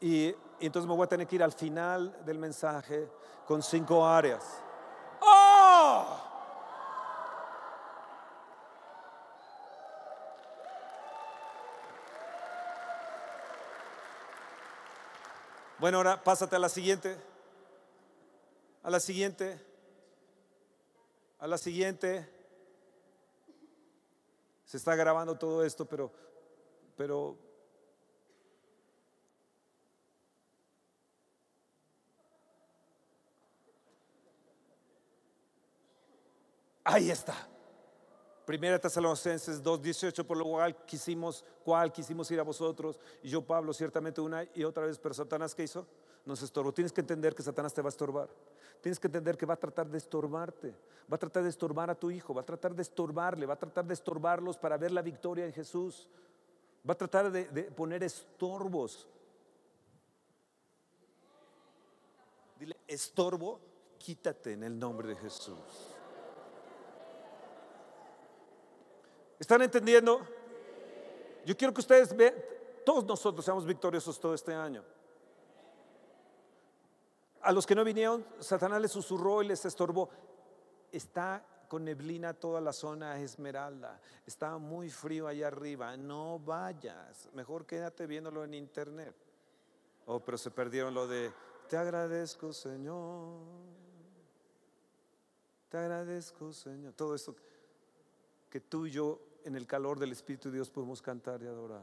[0.00, 3.08] Y, y entonces me voy a tener que ir al final del mensaje
[3.46, 4.44] con cinco áreas.
[5.20, 6.24] ¡Oh!
[15.78, 17.16] Bueno, ahora pásate a la siguiente.
[18.82, 19.60] A la siguiente.
[21.38, 22.28] A la siguiente.
[24.64, 26.12] Se está grabando todo esto, pero,
[26.96, 27.38] pero
[36.84, 37.47] ahí está.
[38.48, 43.74] Primera Tesalonicenses 2:18, por lo cual quisimos, cual quisimos ir a vosotros, y yo Pablo,
[43.74, 45.86] ciertamente una y otra vez, pero Satanás, ¿qué hizo?
[46.24, 46.72] Nos estorbó.
[46.72, 48.30] Tienes que entender que Satanás te va a estorbar.
[48.80, 50.74] Tienes que entender que va a tratar de estorbarte,
[51.12, 53.58] va a tratar de estorbar a tu hijo, va a tratar de estorbarle, va a
[53.58, 56.08] tratar de estorbarlos para ver la victoria en Jesús.
[56.88, 59.06] Va a tratar de, de poner estorbos.
[62.58, 63.60] Dile, estorbo,
[63.98, 65.87] quítate en el nombre de Jesús.
[69.38, 70.26] ¿Están entendiendo?
[71.44, 72.34] Yo quiero que ustedes vean,
[72.84, 74.84] todos nosotros seamos victoriosos todo este año.
[77.42, 80.10] A los que no vinieron, Satanás les susurró y les estorbó.
[80.90, 84.00] Está con neblina toda la zona esmeralda.
[84.26, 85.96] Está muy frío allá arriba.
[85.96, 87.28] No vayas.
[87.32, 89.14] Mejor quédate viéndolo en internet.
[90.06, 91.30] Oh, pero se perdieron lo de,
[91.68, 93.40] te agradezco Señor.
[95.68, 96.94] Te agradezco Señor.
[96.94, 97.36] Todo eso
[98.48, 101.82] que tú y yo en el calor del Espíritu de Dios podemos cantar y adorar.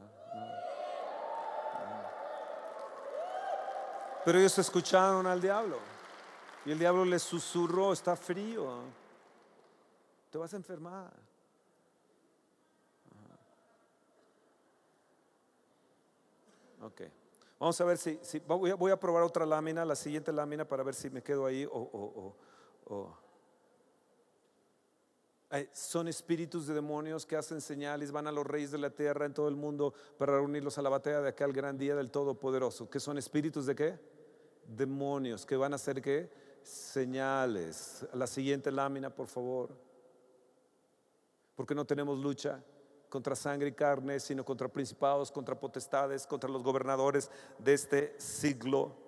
[4.24, 5.78] Pero ellos escucharon al diablo.
[6.64, 8.80] Y el diablo les susurró, está frío.
[10.30, 11.12] Te vas a enfermar.
[16.82, 17.02] Ok.
[17.58, 21.08] Vamos a ver si, voy, a, probar otra lámina, la siguiente lámina para ver si
[21.08, 22.34] me quedo ahí o, o-
[22.90, 23.18] o- o-
[25.72, 29.34] son espíritus de demonios que hacen señales, van a los reyes de la tierra en
[29.34, 32.90] todo el mundo para reunirlos a la batalla de aquel gran día del Todopoderoso.
[32.90, 33.98] ¿Qué son espíritus de qué?
[34.66, 36.30] Demonios que van a hacer qué?
[36.62, 38.04] Señales.
[38.12, 39.70] La siguiente lámina, por favor.
[41.54, 42.62] Porque no tenemos lucha
[43.08, 49.06] contra sangre y carne, sino contra principados, contra potestades, contra los gobernadores de este siglo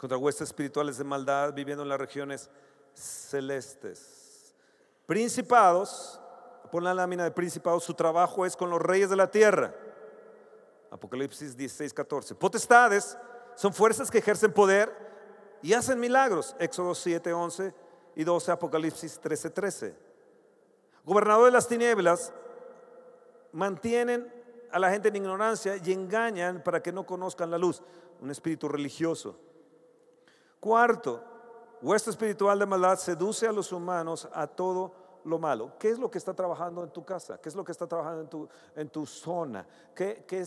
[0.00, 2.48] contra huestes espirituales de maldad viviendo en las regiones
[2.94, 4.54] celestes.
[5.06, 6.20] Principados,
[6.70, 9.74] pon la lámina de principados, su trabajo es con los reyes de la tierra.
[10.90, 12.34] Apocalipsis 16, 14.
[12.34, 13.16] Potestades
[13.54, 14.90] son fuerzas que ejercen poder
[15.62, 16.56] y hacen milagros.
[16.58, 17.74] Éxodo 7, 11
[18.16, 19.94] y 12, Apocalipsis 13, 13.
[21.04, 22.32] Gobernador de las tinieblas
[23.52, 24.32] mantienen
[24.70, 27.82] a la gente en ignorancia y engañan para que no conozcan la luz.
[28.20, 29.36] Un espíritu religioso.
[30.60, 31.24] Cuarto,
[31.82, 34.92] hueste espiritual de maldad seduce a los humanos a todo
[35.24, 35.72] lo malo.
[35.78, 37.38] ¿Qué es lo que está trabajando en tu casa?
[37.40, 39.66] ¿Qué es lo que está trabajando en tu, en tu zona?
[39.94, 40.46] ¿Qué, ¿Qué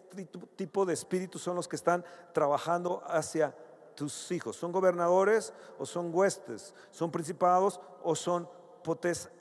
[0.55, 3.55] tipo de espíritus son los que están trabajando hacia
[3.95, 4.55] tus hijos?
[4.55, 6.73] ¿Son gobernadores o son huestes?
[6.91, 8.49] ¿Son principados o son
[8.83, 9.39] potestades?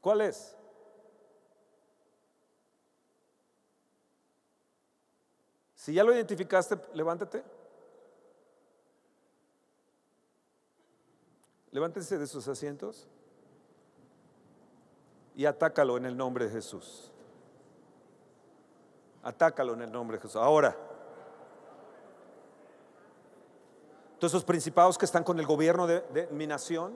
[0.00, 0.56] ¿Cuál es?
[5.90, 7.42] Si ya lo identificaste, levántate.
[11.72, 13.08] Levántense de sus asientos
[15.34, 17.10] y atácalo en el nombre de Jesús.
[19.24, 20.40] Atácalo en el nombre de Jesús.
[20.40, 20.76] Ahora,
[24.20, 26.94] todos esos principados que están con el gobierno de, de mi nación,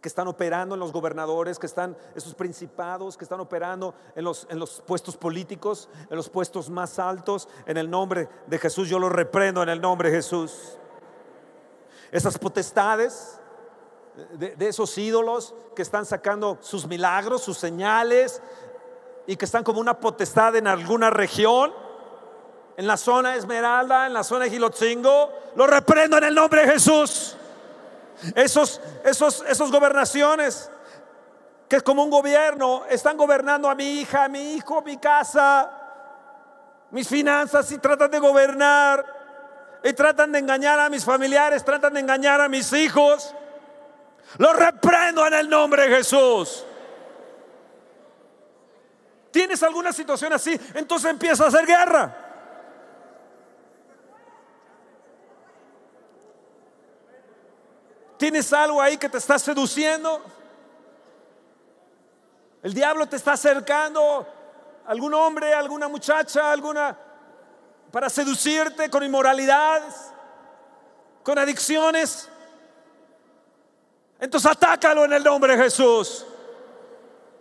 [0.00, 4.46] que están operando en los gobernadores, que están esos principados, que están operando en los,
[4.50, 8.88] en los puestos políticos, en los puestos más altos, en el nombre de Jesús.
[8.88, 10.78] Yo los reprendo en el nombre de Jesús.
[12.10, 13.38] Esas potestades
[14.38, 18.42] de, de esos ídolos que están sacando sus milagros, sus señales,
[19.26, 21.72] y que están como una potestad en alguna región,
[22.76, 26.72] en la zona Esmeralda, en la zona de Gilotzingo, lo reprendo en el nombre de
[26.72, 27.36] Jesús
[28.34, 30.70] esos, esos, esos gobernaciones
[31.70, 35.70] que es como un gobierno, están gobernando a mi hija, a mi hijo, mi casa,
[36.90, 39.06] mis finanzas y tratan de gobernar
[39.84, 43.36] y tratan de engañar a mis familiares, tratan de engañar a mis hijos.
[44.38, 46.64] Lo reprendo en el nombre de Jesús.
[49.30, 50.58] ¿Tienes alguna situación así?
[50.74, 52.19] Entonces empieza a hacer guerra.
[58.20, 60.22] ¿Tienes algo ahí que te está seduciendo?
[62.62, 64.26] El diablo te está acercando,
[64.84, 66.94] algún hombre, alguna muchacha, alguna,
[67.90, 69.94] para seducirte con inmoralidades,
[71.22, 72.28] con adicciones.
[74.18, 76.26] Entonces atácalo en el nombre de Jesús.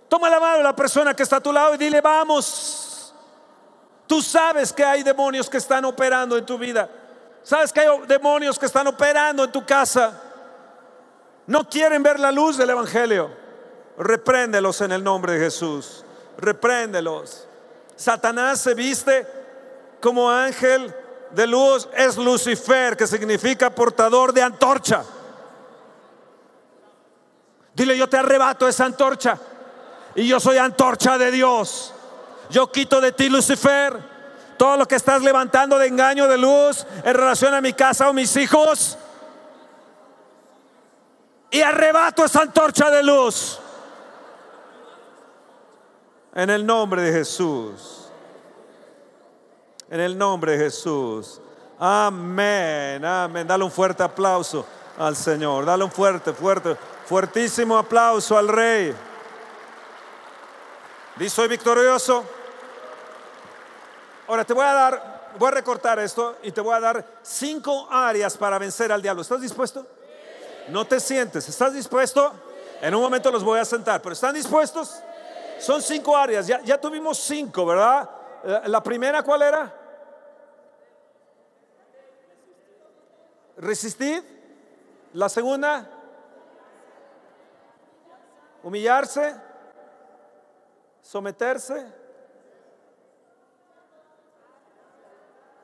[0.07, 3.13] Toma la mano de la persona que está a tu lado y dile, vamos.
[4.07, 6.89] Tú sabes que hay demonios que están operando en tu vida.
[7.43, 10.23] Sabes que hay demonios que están operando en tu casa
[11.49, 13.31] no quieren ver la luz del Evangelio,
[13.97, 16.05] repréndelos en el nombre de Jesús.
[16.37, 17.47] Repréndelos.
[17.95, 19.25] Satanás se viste
[19.99, 20.93] como ángel
[21.31, 25.03] de luz, es Lucifer, que significa portador de antorcha.
[27.73, 29.39] Dile, yo te arrebato esa antorcha.
[30.13, 31.95] Y yo soy antorcha de Dios.
[32.51, 33.97] Yo quito de ti, Lucifer,
[34.55, 38.13] todo lo que estás levantando de engaño de luz en relación a mi casa o
[38.13, 38.99] mis hijos
[41.51, 43.59] y arrebato esa antorcha de luz.
[46.35, 48.09] En el nombre de Jesús.
[49.89, 51.41] En el nombre de Jesús.
[51.79, 53.47] Amén, amén.
[53.47, 54.65] Dale un fuerte aplauso
[54.97, 55.65] al Señor.
[55.65, 56.75] Dale un fuerte, fuerte,
[57.05, 58.95] fuertísimo aplauso al Rey.
[61.15, 62.23] Dice, soy victorioso.
[64.27, 67.87] Ahora te voy a dar, voy a recortar esto y te voy a dar cinco
[67.89, 69.23] áreas para vencer al diablo.
[69.23, 69.85] ¿Estás dispuesto?
[70.69, 71.47] No te sientes.
[71.49, 72.33] ¿Estás dispuesto?
[72.81, 75.01] En un momento los voy a sentar, pero ¿están dispuestos?
[75.59, 76.47] Son cinco áreas.
[76.47, 78.09] Ya, ya tuvimos cinco, ¿verdad?
[78.65, 79.75] La primera, ¿cuál era?
[83.57, 84.39] Resistir.
[85.13, 85.89] La segunda,
[88.61, 89.35] humillarse,
[91.01, 91.83] someterse,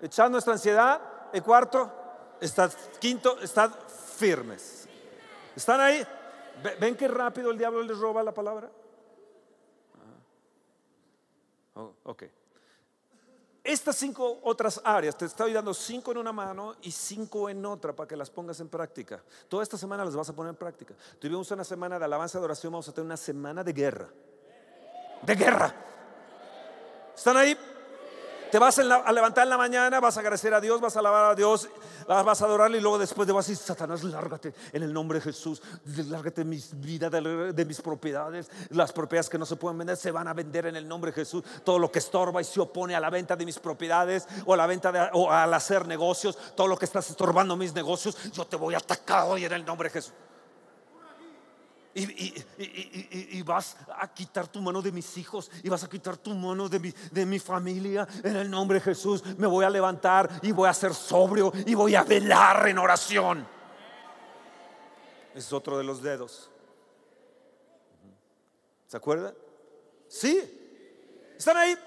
[0.01, 0.99] echar nuestra ansiedad.
[1.31, 1.91] El cuarto,
[2.41, 3.69] está, quinto, estar
[4.17, 4.74] firmes.
[5.55, 6.05] ¿Están ahí?
[6.79, 8.69] ¿Ven qué rápido el diablo les roba la palabra?
[11.75, 11.79] Ah.
[11.79, 12.23] Oh, ok.
[13.63, 17.95] Estas cinco otras áreas, te estoy dando cinco en una mano y cinco en otra
[17.95, 19.23] para que las pongas en práctica.
[19.49, 20.93] Toda esta semana las vas a poner en práctica.
[21.17, 24.07] Tuvimos una semana de alabanza de oración, vamos a tener una semana de guerra.
[25.23, 25.73] De guerra.
[27.15, 27.57] ¿Están ahí?
[28.55, 31.31] Te vas a levantar en la mañana, vas a agradecer a Dios, vas a alabar
[31.31, 31.67] a Dios,
[32.07, 35.19] vas a adorarle y luego después te vas a decir, Satanás, lárgate en el nombre
[35.19, 35.61] de Jesús,
[36.07, 40.09] lárgate de mi vida, de, mis propiedades, las propiedades que no se pueden vender se
[40.09, 41.43] van a vender en el nombre de Jesús.
[41.65, 44.55] Todo lo que estorba y se opone a la venta de mis propiedades o a
[44.55, 48.55] la venta o al hacer negocios, todo lo que estás estorbando mis negocios, yo te
[48.55, 50.13] voy a atacar hoy en el nombre de Jesús
[51.95, 56.67] y, vas a quitar tu mano de mis hijos y vas a quitar tu mano
[56.67, 58.05] de mi, de mi familia.
[58.23, 61.73] En el nombre de Jesús me voy a levantar y voy a ser sobrio y
[61.73, 63.47] voy a velar en oración.
[65.33, 66.49] Es otro de los dedos.
[68.87, 69.33] ¿Se acuerdan?
[70.09, 71.33] Sí.
[71.37, 71.77] ¿Están ahí?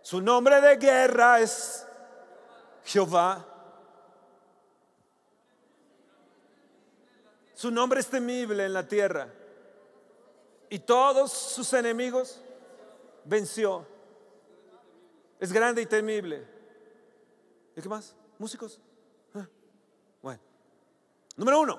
[0.00, 1.86] Su nombre de guerra es
[2.84, 3.51] Jehová.
[7.62, 9.28] Su nombre es temible en la tierra.
[10.68, 12.42] Y todos sus enemigos
[13.24, 13.86] venció.
[15.38, 16.44] Es grande y temible.
[17.76, 18.16] ¿Y qué más?
[18.36, 18.80] ¿Músicos?
[19.32, 19.46] Ah,
[20.20, 20.40] Bueno.
[21.36, 21.78] Número uno.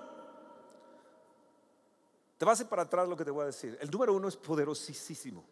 [2.37, 3.77] Te vas a ir para atrás lo que te voy a decir.
[3.81, 5.43] El número uno es poderosísimo.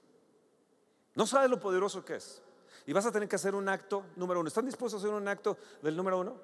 [1.13, 2.41] No sabes lo poderoso que es.
[2.86, 4.47] Y vas a tener que hacer un acto número uno.
[4.47, 6.38] ¿Están dispuestos a hacer un acto del número uno?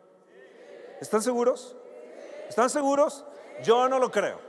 [0.99, 1.73] ¿Están seguros?
[2.49, 3.23] ¿Están seguros?
[3.64, 4.39] Yo no lo creo.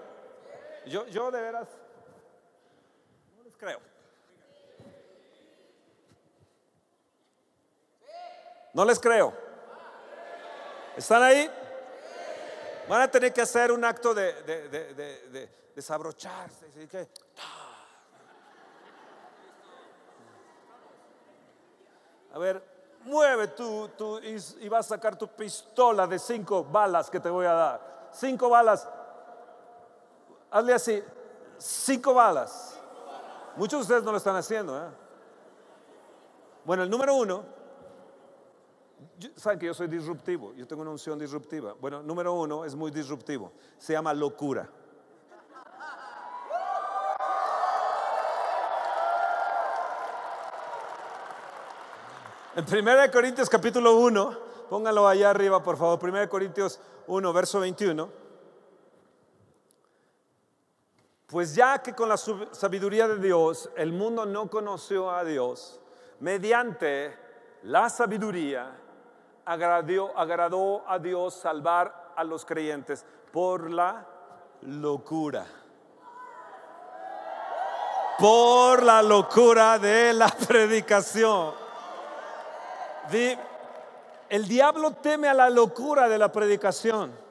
[0.86, 1.68] Yo, yo de veras
[3.36, 3.80] no les creo.
[8.74, 9.32] No les creo.
[10.96, 11.50] ¿Están ahí?
[12.88, 16.66] Van a tener que hacer un acto de, de, de, de- de desabrocharse.
[16.88, 17.08] que,
[22.32, 22.62] A ver,
[23.04, 23.90] mueve tú,
[24.60, 28.08] y vas a sacar tu pistola de cinco balas que te voy a dar.
[28.12, 28.86] Cinco balas.
[30.50, 31.02] Hazle así.
[31.58, 32.78] Cinco balas.
[33.56, 34.78] Muchos de ustedes no lo están haciendo.
[34.78, 34.88] ¿eh?
[36.64, 37.44] Bueno, el número uno.
[39.36, 40.54] Saben que yo soy disruptivo.
[40.54, 41.74] Yo tengo una unción disruptiva.
[41.80, 43.52] Bueno, número uno es muy disruptivo.
[43.78, 44.68] Se llama locura.
[52.58, 54.38] En 1 Corintios capítulo 1,
[54.68, 58.08] pónganlo allá arriba por favor, 1 Corintios 1, verso 21.
[61.28, 65.78] Pues ya que con la sabiduría de Dios el mundo no conoció a Dios,
[66.20, 67.14] mediante
[67.64, 68.72] la sabiduría
[69.44, 74.06] agradó, agradó a Dios salvar a los creyentes por la
[74.62, 75.46] locura.
[78.18, 81.52] Por la locura de la predicación.
[83.10, 83.38] Di-
[84.30, 87.27] el diablo teme a la locura de la predicación.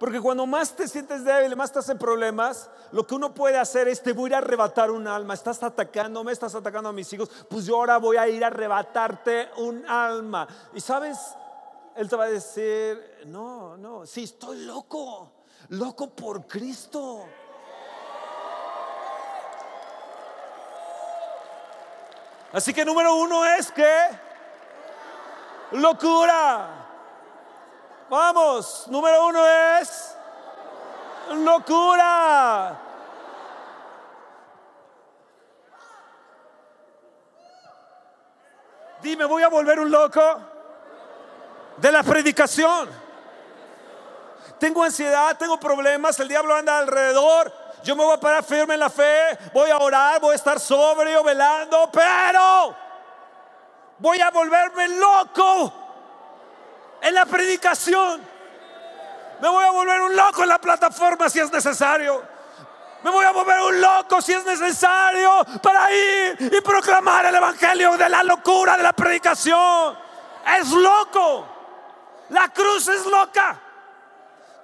[0.00, 3.86] Porque cuando más te sientes débil, más estás en problemas, lo que uno puede hacer
[3.86, 5.34] es te voy a ir a arrebatar un alma.
[5.34, 7.28] Estás atacándome, estás atacando a mis hijos.
[7.50, 10.48] Pues yo ahora voy a ir a arrebatarte un alma.
[10.72, 11.18] Y sabes,
[11.94, 15.32] él te va a decir, no, no, sí, estoy loco.
[15.68, 17.26] Loco por Cristo.
[22.54, 23.94] Así que número uno es que
[25.72, 26.79] locura.
[28.10, 30.16] Vamos, número uno es
[31.32, 32.76] locura.
[39.00, 40.40] Dime, voy a volver un loco
[41.76, 42.90] de la predicación.
[44.58, 47.52] Tengo ansiedad, tengo problemas, el diablo anda alrededor.
[47.84, 50.58] Yo me voy a parar firme en la fe, voy a orar, voy a estar
[50.58, 52.74] sobrio, velando, pero
[54.00, 55.89] voy a volverme loco
[57.02, 58.20] en la predicación.
[59.40, 62.22] Me voy a volver un loco en la plataforma si es necesario.
[63.02, 67.96] Me voy a volver un loco si es necesario para ir y proclamar el evangelio
[67.96, 69.96] de la locura de la predicación.
[70.58, 71.46] Es loco.
[72.28, 73.58] La cruz es loca.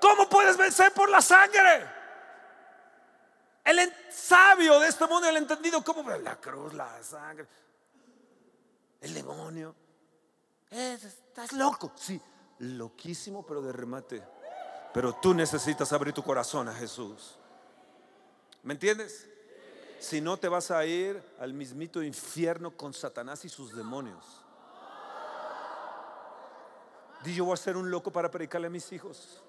[0.00, 1.96] ¿Cómo puedes vencer por la sangre?
[3.64, 7.46] El sabio de este mundo, el entendido, ¿cómo la cruz, la sangre?
[9.00, 9.74] El demonio.
[10.70, 11.92] Es- estás loco.
[11.96, 12.20] Sí,
[12.58, 14.22] loquísimo, pero de remate.
[14.92, 17.36] Pero tú necesitas abrir tu corazón a Jesús.
[18.62, 19.28] ¿Me entiendes?
[20.00, 24.24] Si no, te vas a ir al mismito infierno con Satanás y sus demonios.
[27.24, 29.42] Di yo voy a ser un loco para predicarle a mis hijos.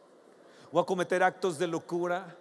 [0.71, 2.35] Voy a cometer actos de locura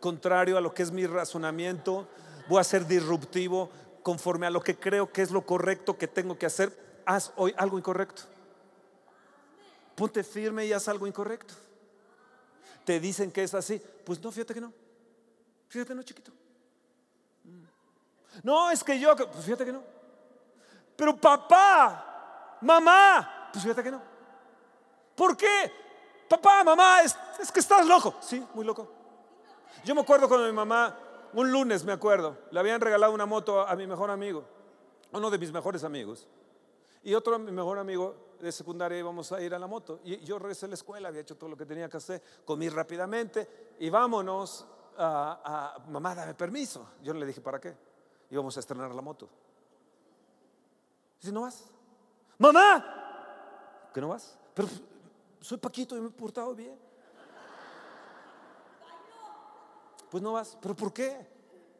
[0.00, 2.06] contrario a lo que es mi razonamiento.
[2.48, 3.70] Voy a ser disruptivo
[4.02, 6.83] conforme a lo que creo que es lo correcto que tengo que hacer.
[7.06, 8.22] Haz hoy algo incorrecto.
[9.94, 11.54] Ponte firme y haz algo incorrecto.
[12.84, 13.80] Te dicen que es así.
[14.04, 14.72] Pues no, fíjate que no.
[15.68, 16.32] Fíjate, no, chiquito.
[17.44, 17.64] Mm.
[18.42, 19.82] No, es que yo, pues fíjate que no.
[20.96, 24.02] Pero papá, mamá, pues fíjate que no.
[25.14, 25.72] ¿Por qué?
[26.28, 28.16] Papá, mamá, es, es que estás loco.
[28.20, 28.90] Sí, muy loco.
[29.84, 30.96] Yo me acuerdo cuando mi mamá,
[31.32, 34.44] un lunes me acuerdo, le habían regalado una moto a, a mi mejor amigo,
[35.12, 36.26] uno de mis mejores amigos.
[37.04, 40.00] Y otro, mi mejor amigo de secundaria, íbamos a ir a la moto.
[40.04, 42.68] Y yo regresé a la escuela, había hecho todo lo que tenía que hacer, comí
[42.70, 46.88] rápidamente y vámonos a, mamá, dame permiso.
[47.02, 47.76] Yo le dije, ¿para qué?
[48.30, 49.28] Íbamos a estrenar la moto.
[51.20, 51.64] Dice, ¿no vas?
[52.38, 54.38] Mamá, ¿que no vas?
[54.54, 54.68] Pero
[55.40, 56.78] soy Paquito y me he portado bien.
[60.10, 60.56] Pues no vas.
[60.60, 61.34] ¿Pero por qué?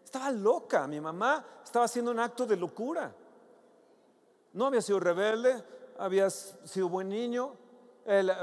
[0.04, 0.86] Estaba loca.
[0.86, 3.14] Mi mamá estaba haciendo un acto de locura.
[4.54, 5.62] No había sido rebelde,
[5.98, 7.56] habías sido buen niño,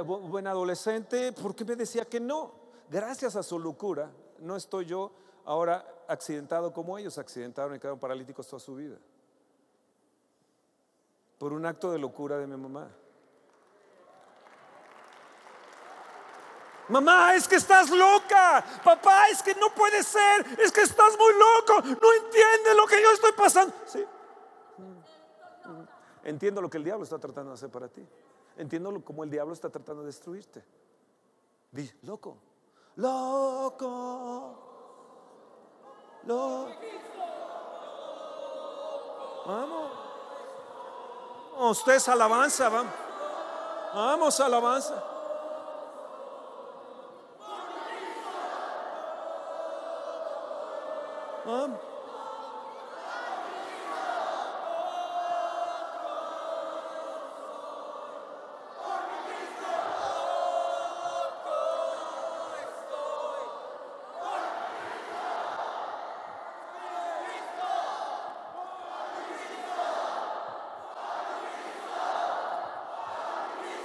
[0.06, 1.32] buen adolescente.
[1.32, 2.52] ¿Por qué me decía que no?
[2.90, 5.14] Gracias a su locura, no estoy yo
[5.46, 8.98] ahora accidentado como ellos accidentaron y quedaron paralíticos toda su vida.
[11.38, 12.92] Por un acto de locura de mi mamá.
[16.90, 18.66] Mamá, es que estás loca.
[18.84, 20.46] Papá, es que no puede ser.
[20.60, 21.82] Es que estás muy loco.
[21.84, 23.74] No entiende lo que yo estoy pasando.
[23.86, 24.06] Sí.
[26.24, 28.06] Entiendo lo que el diablo está tratando de hacer para ti.
[28.58, 30.64] Entiendo cómo el diablo está tratando de destruirte.
[31.72, 32.38] Di, loco.
[32.96, 34.56] Loco.
[36.26, 36.72] Loco.
[39.46, 39.92] Vamos.
[41.60, 42.94] Ustedes alabanza, vamos.
[43.94, 45.04] Vamos, alabanza.
[51.46, 51.80] Vamos.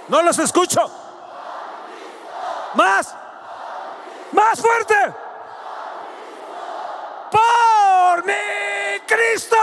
[0.07, 0.89] No los escucho.
[2.73, 3.13] Más.
[4.31, 4.95] Más fuerte.
[7.31, 9.57] Por mi Cristo.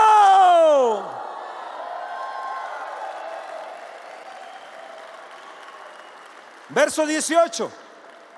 [6.68, 7.70] Verso 18.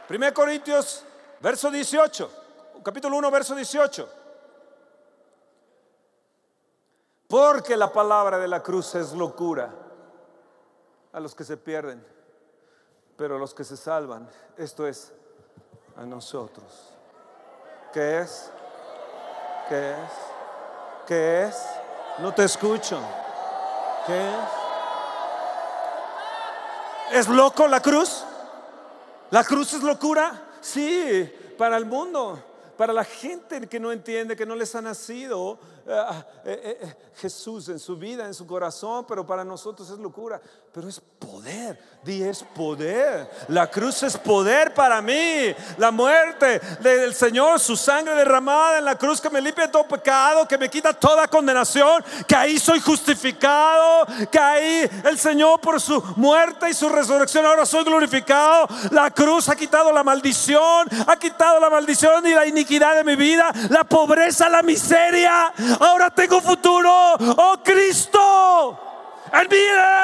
[0.08, 1.04] 1 Corintios,
[1.40, 2.30] verso 18.
[2.84, 4.08] Capítulo 1, verso 18.
[7.28, 9.85] Porque la palabra de la cruz es locura
[11.16, 12.06] a los que se pierden,
[13.16, 15.14] pero a los que se salvan, esto es
[15.96, 16.92] a nosotros.
[17.90, 18.50] ¿Qué es?
[19.66, 19.96] ¿Qué es?
[21.06, 21.56] ¿Qué es?
[22.18, 23.00] No te escucho.
[24.06, 24.28] ¿Qué
[27.10, 27.16] es?
[27.18, 28.22] ¿Es loco la cruz?
[29.30, 30.48] ¿La cruz es locura?
[30.60, 32.38] Sí, para el mundo,
[32.76, 36.02] para la gente que no entiende, que no les ha nacido eh,
[36.44, 40.40] eh, eh, Jesús en su vida, en su corazón, pero para nosotros es locura.
[40.72, 41.00] Pero es
[41.46, 41.78] poder,
[42.08, 43.30] es poder.
[43.48, 45.54] La cruz es poder para mí.
[45.78, 50.46] La muerte del Señor, su sangre derramada en la cruz que me limpia todo pecado,
[50.46, 56.02] que me quita toda condenación, que ahí soy justificado, que ahí el Señor por su
[56.16, 58.68] muerte y su resurrección ahora soy glorificado.
[58.90, 63.16] La cruz ha quitado la maldición, ha quitado la maldición y la iniquidad de mi
[63.16, 67.14] vida, la pobreza, la miseria ahora tengo futuro.
[67.36, 68.85] Oh Cristo,
[69.32, 69.56] mí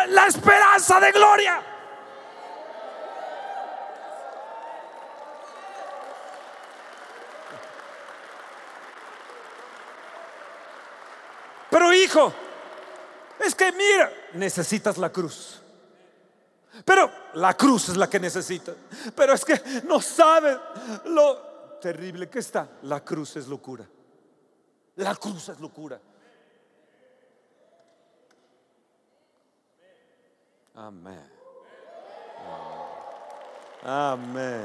[0.08, 1.62] la esperanza de gloria.
[11.70, 12.32] Pero hijo,
[13.44, 15.62] es que mira, necesitas la cruz.
[16.84, 18.76] Pero la cruz es la que necesitas.
[19.14, 20.58] Pero es que no sabes
[21.06, 22.68] lo terrible que está.
[22.82, 23.86] La cruz es locura.
[24.96, 25.98] La cruz es locura.
[30.82, 31.30] Amén.
[33.84, 34.62] Amén.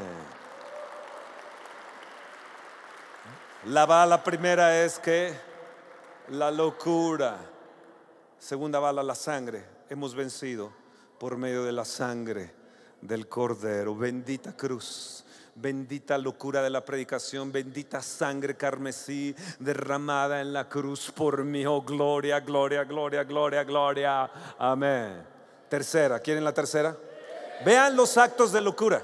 [3.65, 5.31] La bala primera es que
[6.29, 7.37] la locura.
[8.39, 9.63] Segunda bala, la sangre.
[9.89, 10.71] Hemos vencido
[11.19, 12.51] por medio de la sangre
[12.99, 13.95] del Cordero.
[13.95, 15.23] Bendita cruz.
[15.53, 21.63] Bendita locura de la predicación, bendita sangre carmesí derramada en la cruz por mí.
[21.67, 24.31] Oh, gloria, gloria, gloria, gloria, gloria.
[24.57, 25.36] Amén.
[25.69, 26.95] Tercera, ¿quieren la tercera?
[27.65, 29.03] Vean los actos de locura.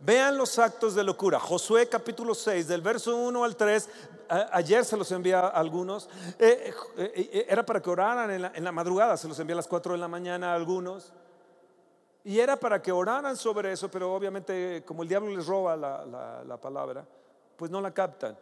[0.00, 1.40] Vean los actos de locura.
[1.40, 3.88] Josué capítulo 6, del verso 1 al 3.
[4.52, 6.08] ayer se los envía a algunos.
[6.38, 9.16] Eh, eh, eh, era para que oraran en la, la madrugada.
[9.16, 11.12] Se los envía a las 4 de la mañana a algunos.
[12.26, 16.56] Y era para que oraran sobre eso, pero obviamente como el diablo les roba la,
[16.60, 17.06] palabra,
[17.56, 18.36] pues no la captan.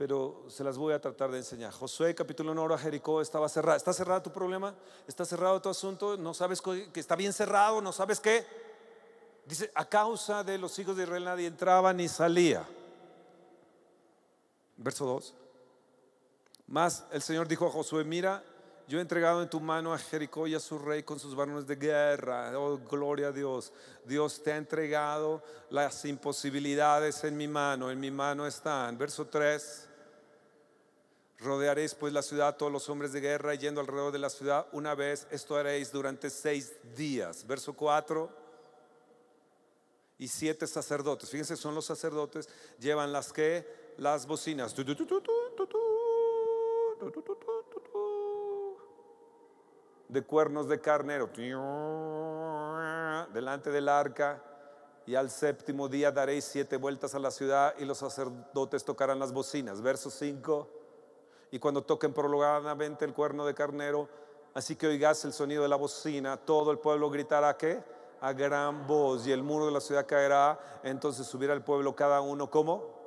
[0.00, 1.74] Pero se las voy a tratar de enseñar.
[1.74, 3.76] Josué capítulo 1, Jericó estaba cerrado.
[3.76, 4.74] ¿Está cerrado tu problema?
[5.06, 6.16] ¿Está cerrado tu asunto?
[6.16, 7.82] ¿No sabes que está bien cerrado?
[7.82, 8.46] ¿No sabes qué?
[9.44, 12.66] Dice, a causa de los hijos de Israel nadie entraba ni salía.
[14.78, 15.34] Verso 2.
[16.68, 18.42] Más el Señor dijo a Josué, mira,
[18.88, 21.66] yo he entregado en tu mano a Jericó y a su rey con sus varones
[21.66, 22.58] de guerra.
[22.58, 23.70] Oh, gloria a Dios.
[24.06, 27.90] Dios te ha entregado las imposibilidades en mi mano.
[27.90, 28.96] En mi mano están.
[28.96, 29.88] Verso 3.
[31.40, 34.94] Rodearéis pues la ciudad, todos los hombres de guerra, yendo alrededor de la ciudad una
[34.94, 35.26] vez.
[35.30, 37.46] Esto haréis durante seis días.
[37.46, 38.28] Verso 4.
[40.18, 42.46] Y siete sacerdotes, fíjense, son los sacerdotes,
[42.78, 44.74] llevan las que, las bocinas.
[50.08, 51.30] de cuernos de carnero
[53.32, 54.44] delante del arca.
[55.06, 59.32] Y al séptimo día daréis siete vueltas a la ciudad y los sacerdotes tocarán las
[59.32, 59.80] bocinas.
[59.80, 60.79] Verso 5.
[61.50, 64.08] Y cuando toquen prolongadamente el cuerno de carnero,
[64.54, 67.82] así que oigas el sonido de la bocina, todo el pueblo gritará que
[68.20, 70.58] a gran voz y el muro de la ciudad caerá.
[70.82, 73.00] Entonces subirá el pueblo cada uno como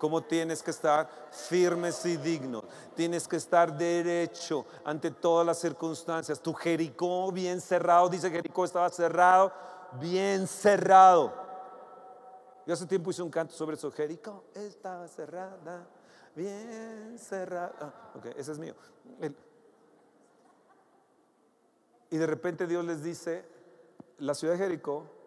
[0.00, 2.64] cómo tienes que estar firmes y dignos.
[2.96, 6.40] Tienes que estar derecho ante todas las circunstancias.
[6.40, 9.52] Tu Jericó bien cerrado, dice Jericó estaba cerrado,
[10.00, 11.32] bien cerrado.
[12.66, 13.90] Yo hace tiempo hice un canto sobre eso.
[13.92, 15.86] Jericó estaba cerrada,
[16.34, 17.74] bien cerrada.
[17.80, 18.74] Ah, ok, ese es mío.
[22.10, 23.44] Y de repente Dios les dice,
[24.18, 25.20] la ciudad de Jericó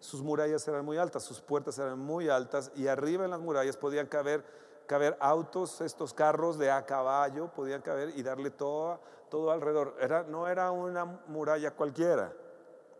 [0.00, 3.76] sus murallas eran muy altas, sus puertas eran muy altas y arriba en las murallas
[3.76, 4.44] podían caber,
[4.86, 9.96] caber autos, estos carros de a caballo, podían caber y darle todo, todo alrededor.
[10.00, 12.32] Era, no era una muralla cualquiera,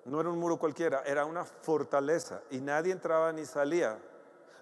[0.05, 3.99] no era un muro cualquiera, era una fortaleza y nadie entraba ni salía.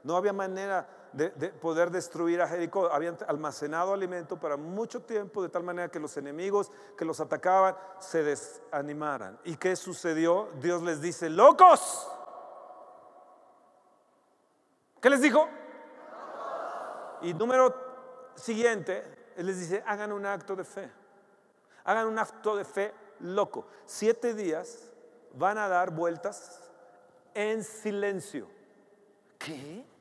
[0.06, 2.86] No había manera de, de, poder destruir a Jericó.
[2.92, 7.76] Habían almacenado alimento para mucho tiempo de tal manera que los enemigos que los atacaban
[7.98, 9.36] se desanimaran.
[9.42, 10.48] ¿Y qué sucedió?
[10.60, 12.08] Dios les dice, locos.
[15.00, 15.48] ¿Qué les dijo?
[17.22, 17.74] Y número
[18.36, 20.88] siguiente, Él les dice, hagan un acto de fe.
[21.82, 23.66] Hagan un acto de fe loco.
[23.86, 24.88] Siete días
[25.32, 26.60] van a dar vueltas
[27.34, 28.46] en silencio.
[29.36, 29.95] ¿Qué?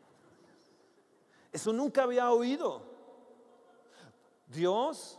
[1.56, 2.82] Eso nunca había oído.
[4.46, 5.18] Dios,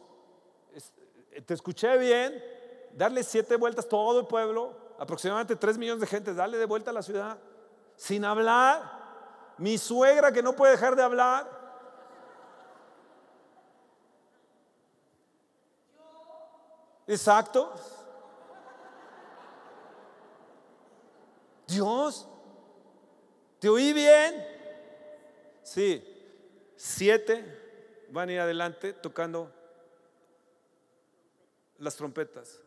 [1.47, 2.45] te escuché bien,
[2.93, 6.93] darle siete vueltas todo el pueblo, aproximadamente tres millones de gente, darle de vuelta a
[6.93, 7.39] la ciudad,
[7.97, 11.51] sin hablar mi suegra que no puede dejar de hablar.
[17.07, 17.73] Exacto.
[21.67, 22.29] Dios,
[23.59, 24.47] ¿te oí bien?
[25.63, 26.13] Sí,
[26.77, 29.53] siete van a ir adelante tocando
[31.79, 32.61] las trompetas.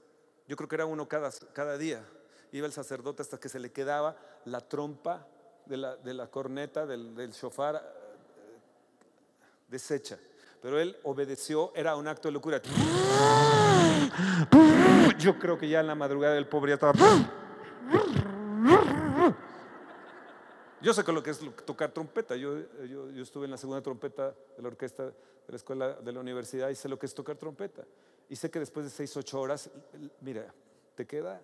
[0.47, 2.03] Yo creo que era uno cada, cada día.
[2.51, 5.27] Iba el sacerdote hasta que se le quedaba la trompa
[5.65, 7.79] de la, de la corneta, del, del shofar, eh,
[9.67, 10.17] deshecha.
[10.61, 12.61] Pero él obedeció, era un acto de locura.
[15.17, 16.93] Yo creo que ya en la madrugada del pobre ya estaba.
[20.81, 22.37] Yo sé que lo que es tocar trompeta.
[22.37, 25.13] Yo, yo, yo, estuve en la segunda trompeta de la orquesta de
[25.47, 27.83] la escuela de la universidad y sé lo que es tocar trompeta.
[28.29, 29.69] Y sé que después de seis, ocho horas,
[30.21, 30.53] mira,
[30.95, 31.41] te queda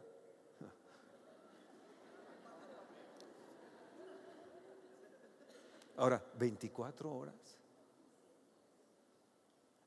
[5.97, 7.35] Ahora, 24 horas.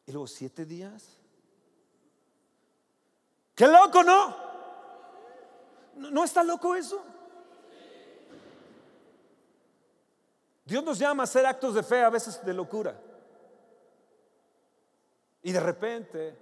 [0.07, 1.17] Y luego siete días.
[3.55, 4.37] ¡Qué loco, no!
[5.97, 7.03] ¿No está loco eso?
[10.69, 12.95] Dios nos llama a hacer actos de fe, a veces de locura.
[15.43, 16.37] Y de repente,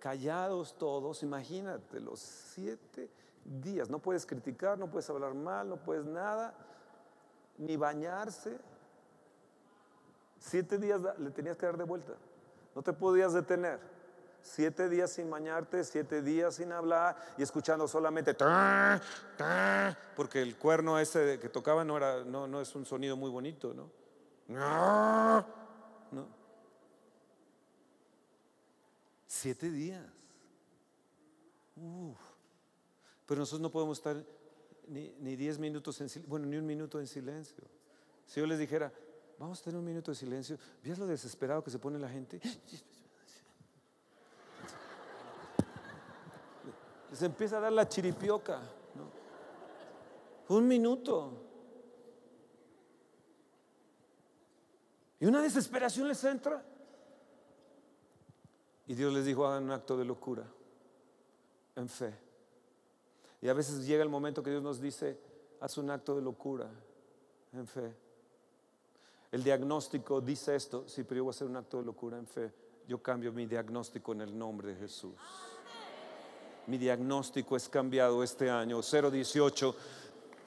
[0.00, 3.08] callados todos, imagínate, los siete
[3.44, 3.88] días.
[3.88, 6.54] No puedes criticar, no puedes hablar mal, no puedes nada,
[7.56, 8.58] ni bañarse.
[10.40, 12.14] Siete días le tenías que dar de vuelta.
[12.74, 13.78] No te podías detener.
[14.48, 18.32] Siete días sin bañarte, siete días sin hablar y escuchando solamente
[20.16, 23.74] porque el cuerno ese que tocaba no era, no, no es un sonido muy bonito,
[23.74, 23.90] ¿no?
[29.26, 30.04] Siete días.
[33.26, 34.16] Pero nosotros no podemos estar
[34.86, 37.64] ni, ni diez minutos en silencio, bueno, ni un minuto en silencio.
[38.26, 38.90] Si yo les dijera,
[39.38, 40.58] Vamos a tener un minuto de silencio.
[40.82, 42.40] ¿Vías lo desesperado que se pone la gente?
[47.10, 48.60] Les empieza a dar la chiripioca.
[50.48, 51.32] Un minuto.
[55.20, 56.64] Y una desesperación les entra.
[58.86, 60.44] Y Dios les dijo, hagan un acto de locura,
[61.76, 62.14] en fe.
[63.42, 65.18] Y a veces llega el momento que Dios nos dice,
[65.60, 66.70] haz un acto de locura,
[67.52, 67.94] en fe.
[69.30, 72.26] El diagnóstico dice esto, sí, pero yo voy a hacer un acto de locura en
[72.26, 72.50] fe.
[72.86, 75.14] Yo cambio mi diagnóstico en el nombre de Jesús.
[76.68, 79.74] Mi diagnóstico es cambiado este año, 018.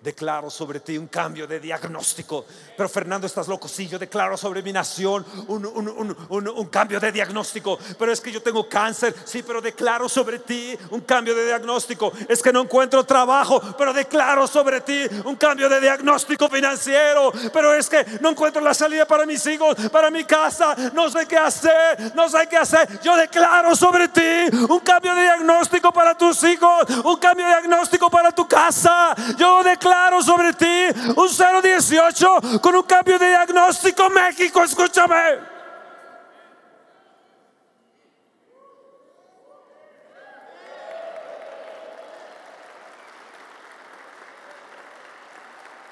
[0.02, 2.44] Declaro sobre ti un cambio de diagnóstico.
[2.76, 3.68] Pero Fernando, estás loco.
[3.68, 7.78] Sí, yo declaro sobre mi nación un, un- un- un- cambio de diagnóstico.
[8.00, 9.14] Pero es que yo tengo cáncer.
[9.26, 12.12] Sí, pero declaro sobre ti un cambio de diagnóstico.
[12.28, 13.62] Es que no encuentro trabajo.
[13.78, 17.32] Pero declaro sobre ti un cambio de diagnóstico financiero.
[17.54, 20.76] Pero es que no encuentro la salida para mis hijos, para mi casa.
[20.94, 22.16] No sé qué hacer.
[22.16, 23.00] No sé qué hacer.
[23.04, 24.22] Yo declaro sobre ti
[24.68, 26.86] un cambio de diagnóstico para tus hijos.
[27.06, 29.14] Un cambio de diagnóstico para tu casa.
[29.38, 29.91] Yo declaro
[30.24, 34.10] sobre ti un 018 con un cambio de diagnóstico.
[34.10, 35.52] México, escúchame.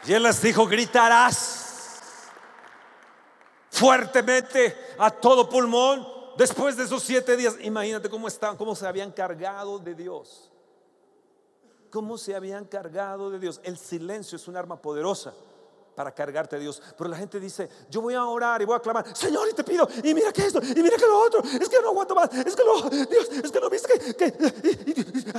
[0.05, 2.29] Y él les dijo, gritarás
[3.69, 7.55] fuertemente a todo pulmón después de esos siete días.
[7.61, 10.49] Imagínate cómo estaban, cómo se habían cargado de Dios.
[11.89, 13.59] Cómo se habían cargado de Dios.
[13.63, 15.33] El silencio es un arma poderosa
[15.95, 16.81] para cargarte de Dios.
[16.97, 19.63] Pero la gente dice, yo voy a orar y voy a clamar, Señor, y te
[19.63, 22.33] pido, y mira que esto, y mira que lo otro, es que no aguanto más,
[22.33, 25.29] es que lo, Dios, es que no viste que, que-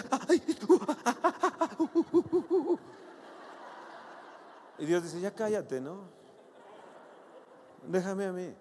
[4.78, 6.02] y Dios dice, ya cállate, ¿no?
[7.86, 8.54] Déjame a mí.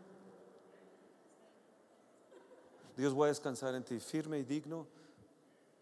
[2.98, 4.86] Dios, voy a descansar en ti, firme y digno.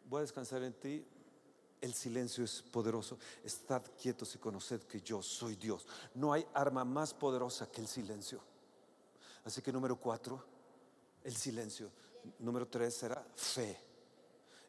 [0.06, 1.06] Voy a descansar en ti.
[1.80, 3.20] El silencio es poderoso.
[3.44, 5.86] Estad quietos y conoced que yo soy Dios.
[6.16, 8.42] No hay arma más poderosa que el silencio.
[9.46, 10.44] Así que número cuatro,
[11.24, 11.92] el silencio.
[12.40, 13.80] Número tres será fe.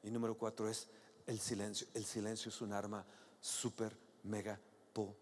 [0.02, 0.86] Y número cuatro es
[1.26, 1.88] el silencio.
[1.94, 3.04] El silencio es un arma
[3.40, 4.60] súper, mega
[4.92, 5.18] poderosa.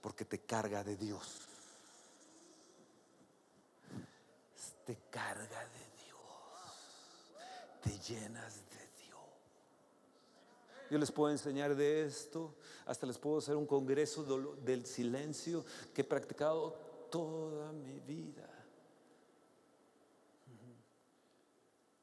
[0.00, 1.42] Porque te carga de Dios.
[4.86, 6.20] Te carga de Dios.
[7.82, 8.67] Te llenas de.
[10.90, 12.54] Yo les puedo enseñar de esto,
[12.86, 14.24] hasta les puedo hacer un congreso
[14.64, 15.64] del silencio
[15.94, 16.70] que he practicado
[17.10, 18.48] toda mi vida.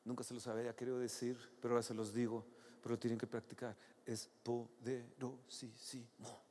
[0.03, 2.45] Nunca se los había querido decir, pero ahora se los digo,
[2.83, 3.75] pero tienen que practicar.
[4.05, 6.44] Es poderosísimo.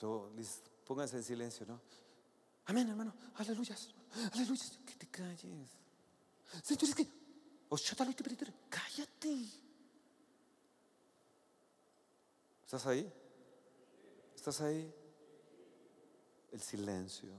[0.00, 1.80] Luego, les- pónganse en silencio, ¿no?
[2.66, 3.14] Amén, hermano.
[3.36, 3.88] Aleluyas.
[4.32, 4.78] Aleluyas.
[4.86, 5.70] Que te calles.
[6.62, 7.08] Señor, es que.
[8.24, 8.52] Pediré.
[8.70, 9.44] Cállate.
[12.64, 13.10] ¿Estás ahí?
[14.34, 14.92] ¿Estás ahí?
[16.52, 17.30] El silencio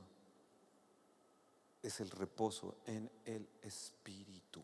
[1.82, 4.62] es el reposo en el espíritu.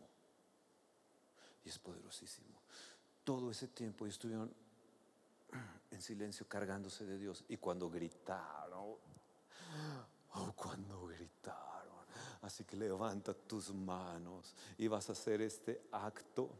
[1.64, 2.60] Y es poderosísimo.
[3.24, 4.52] Todo ese tiempo estuvieron
[5.90, 7.44] en silencio cargándose de Dios.
[7.48, 8.96] Y cuando gritaron,
[10.34, 11.96] oh, cuando gritaron.
[12.42, 16.50] Así que levanta tus manos y vas a hacer este acto.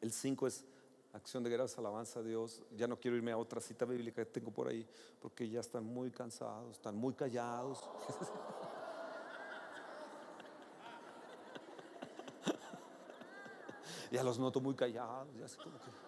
[0.00, 0.64] El 5 es
[1.12, 2.62] acción de gracias, alabanza a Dios.
[2.76, 4.86] Ya no quiero irme a otra cita bíblica que tengo por ahí,
[5.20, 7.88] porque ya están muy cansados, están muy callados.
[14.10, 16.03] ya los noto muy callados, ya sé como que-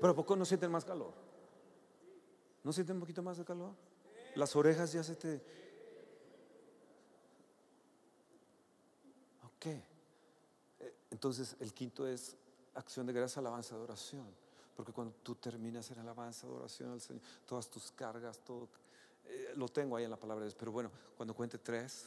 [0.00, 1.12] Pero ¿a poco no sienten más calor?
[2.64, 3.72] ¿No sienten un poquito más de calor?
[4.34, 5.34] Las orejas ya se te...
[9.44, 9.66] Ok.
[9.66, 12.34] Eh, Entonces el quinto es
[12.74, 14.26] acción de gracia, alabanza, adoración.
[14.74, 18.68] Porque cuando tú terminas en alabanza, adoración al Señor, todas tus cargas, todo,
[19.26, 20.56] eh, lo tengo ahí en la palabra de Dios.
[20.58, 22.06] Pero bueno, cuando cuente tres,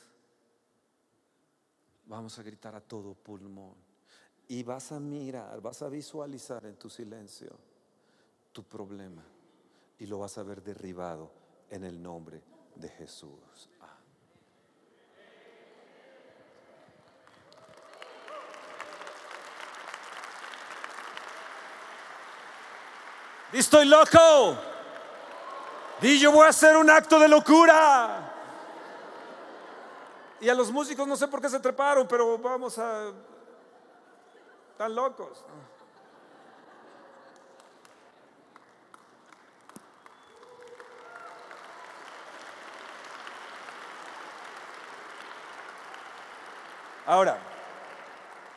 [2.08, 3.76] vamos a gritar a todo pulmón.
[4.48, 7.72] Y vas a mirar, vas a visualizar en tu silencio
[8.54, 9.24] tu problema.
[9.99, 11.32] Y lo vas a ver derribado
[11.70, 12.41] en el nombre
[12.76, 13.70] de Jesús.
[13.82, 13.97] Ah.
[23.51, 24.58] Estoy loco.
[26.01, 28.32] Di yo voy a hacer un acto de locura.
[30.41, 33.14] Y a los músicos no sé por qué se treparon, pero vamos a...
[34.72, 35.45] Están locos.
[47.06, 47.38] Ahora,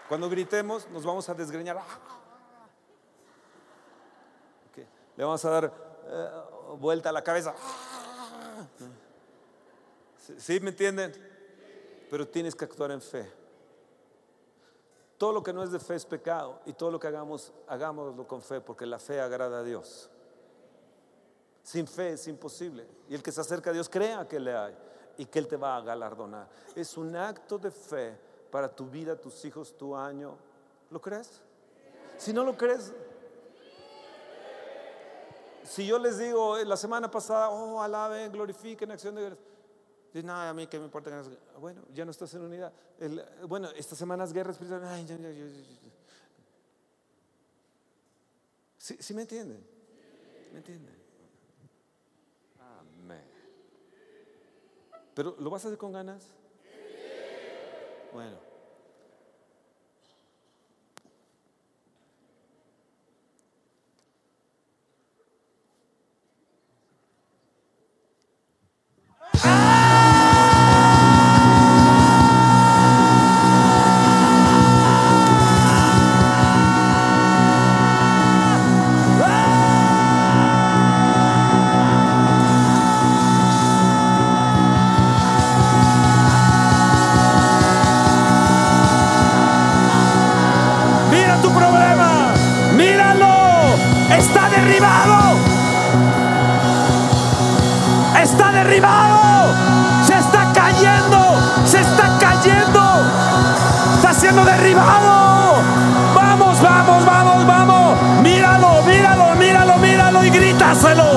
[0.08, 1.78] cuando gritemos nos vamos a desgreñar.
[5.16, 5.72] le vamos a dar
[6.06, 6.30] eh,
[6.78, 7.54] vuelta a la cabeza.
[10.18, 11.12] ¿Sí, sí me entienden?
[12.10, 13.32] Pero tienes que actuar en fe.
[15.18, 18.28] Todo lo que no es de fe es pecado y todo lo que hagamos, hagámoslo
[18.28, 20.10] con fe, porque la fe agrada a Dios.
[21.62, 22.86] Sin fe es imposible.
[23.08, 24.76] Y el que se acerca a Dios crea que le hay
[25.16, 26.48] y que Él te va a galardonar.
[26.74, 30.36] Es un acto de fe para tu vida, tus hijos, tu año.
[30.90, 31.40] ¿Lo crees?
[32.18, 32.92] Si no lo crees,
[35.64, 39.46] si yo les digo eh, la semana pasada, oh, alaben, glorifiquen, acción de gracias.
[40.12, 41.10] Dicen, no, a mí que me importa.
[41.10, 41.60] que no-".
[41.60, 42.72] Bueno, ya no estás en unidad.
[42.98, 44.82] El- bueno, esta semana es guerra espiritual.
[44.84, 45.90] Ay, ya, ya, ya, ya, ya.
[48.78, 49.66] ¿Sí, sí me entienden?
[50.52, 50.94] ¿Me entienden?
[52.78, 53.24] Amén.
[55.14, 56.24] ¿Pero lo vas a hacer con ganas?
[58.12, 58.55] Bueno.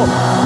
[0.02, 0.39] 오!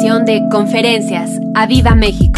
[0.00, 1.38] De Conferencias.
[1.54, 2.31] ¡A Viva México!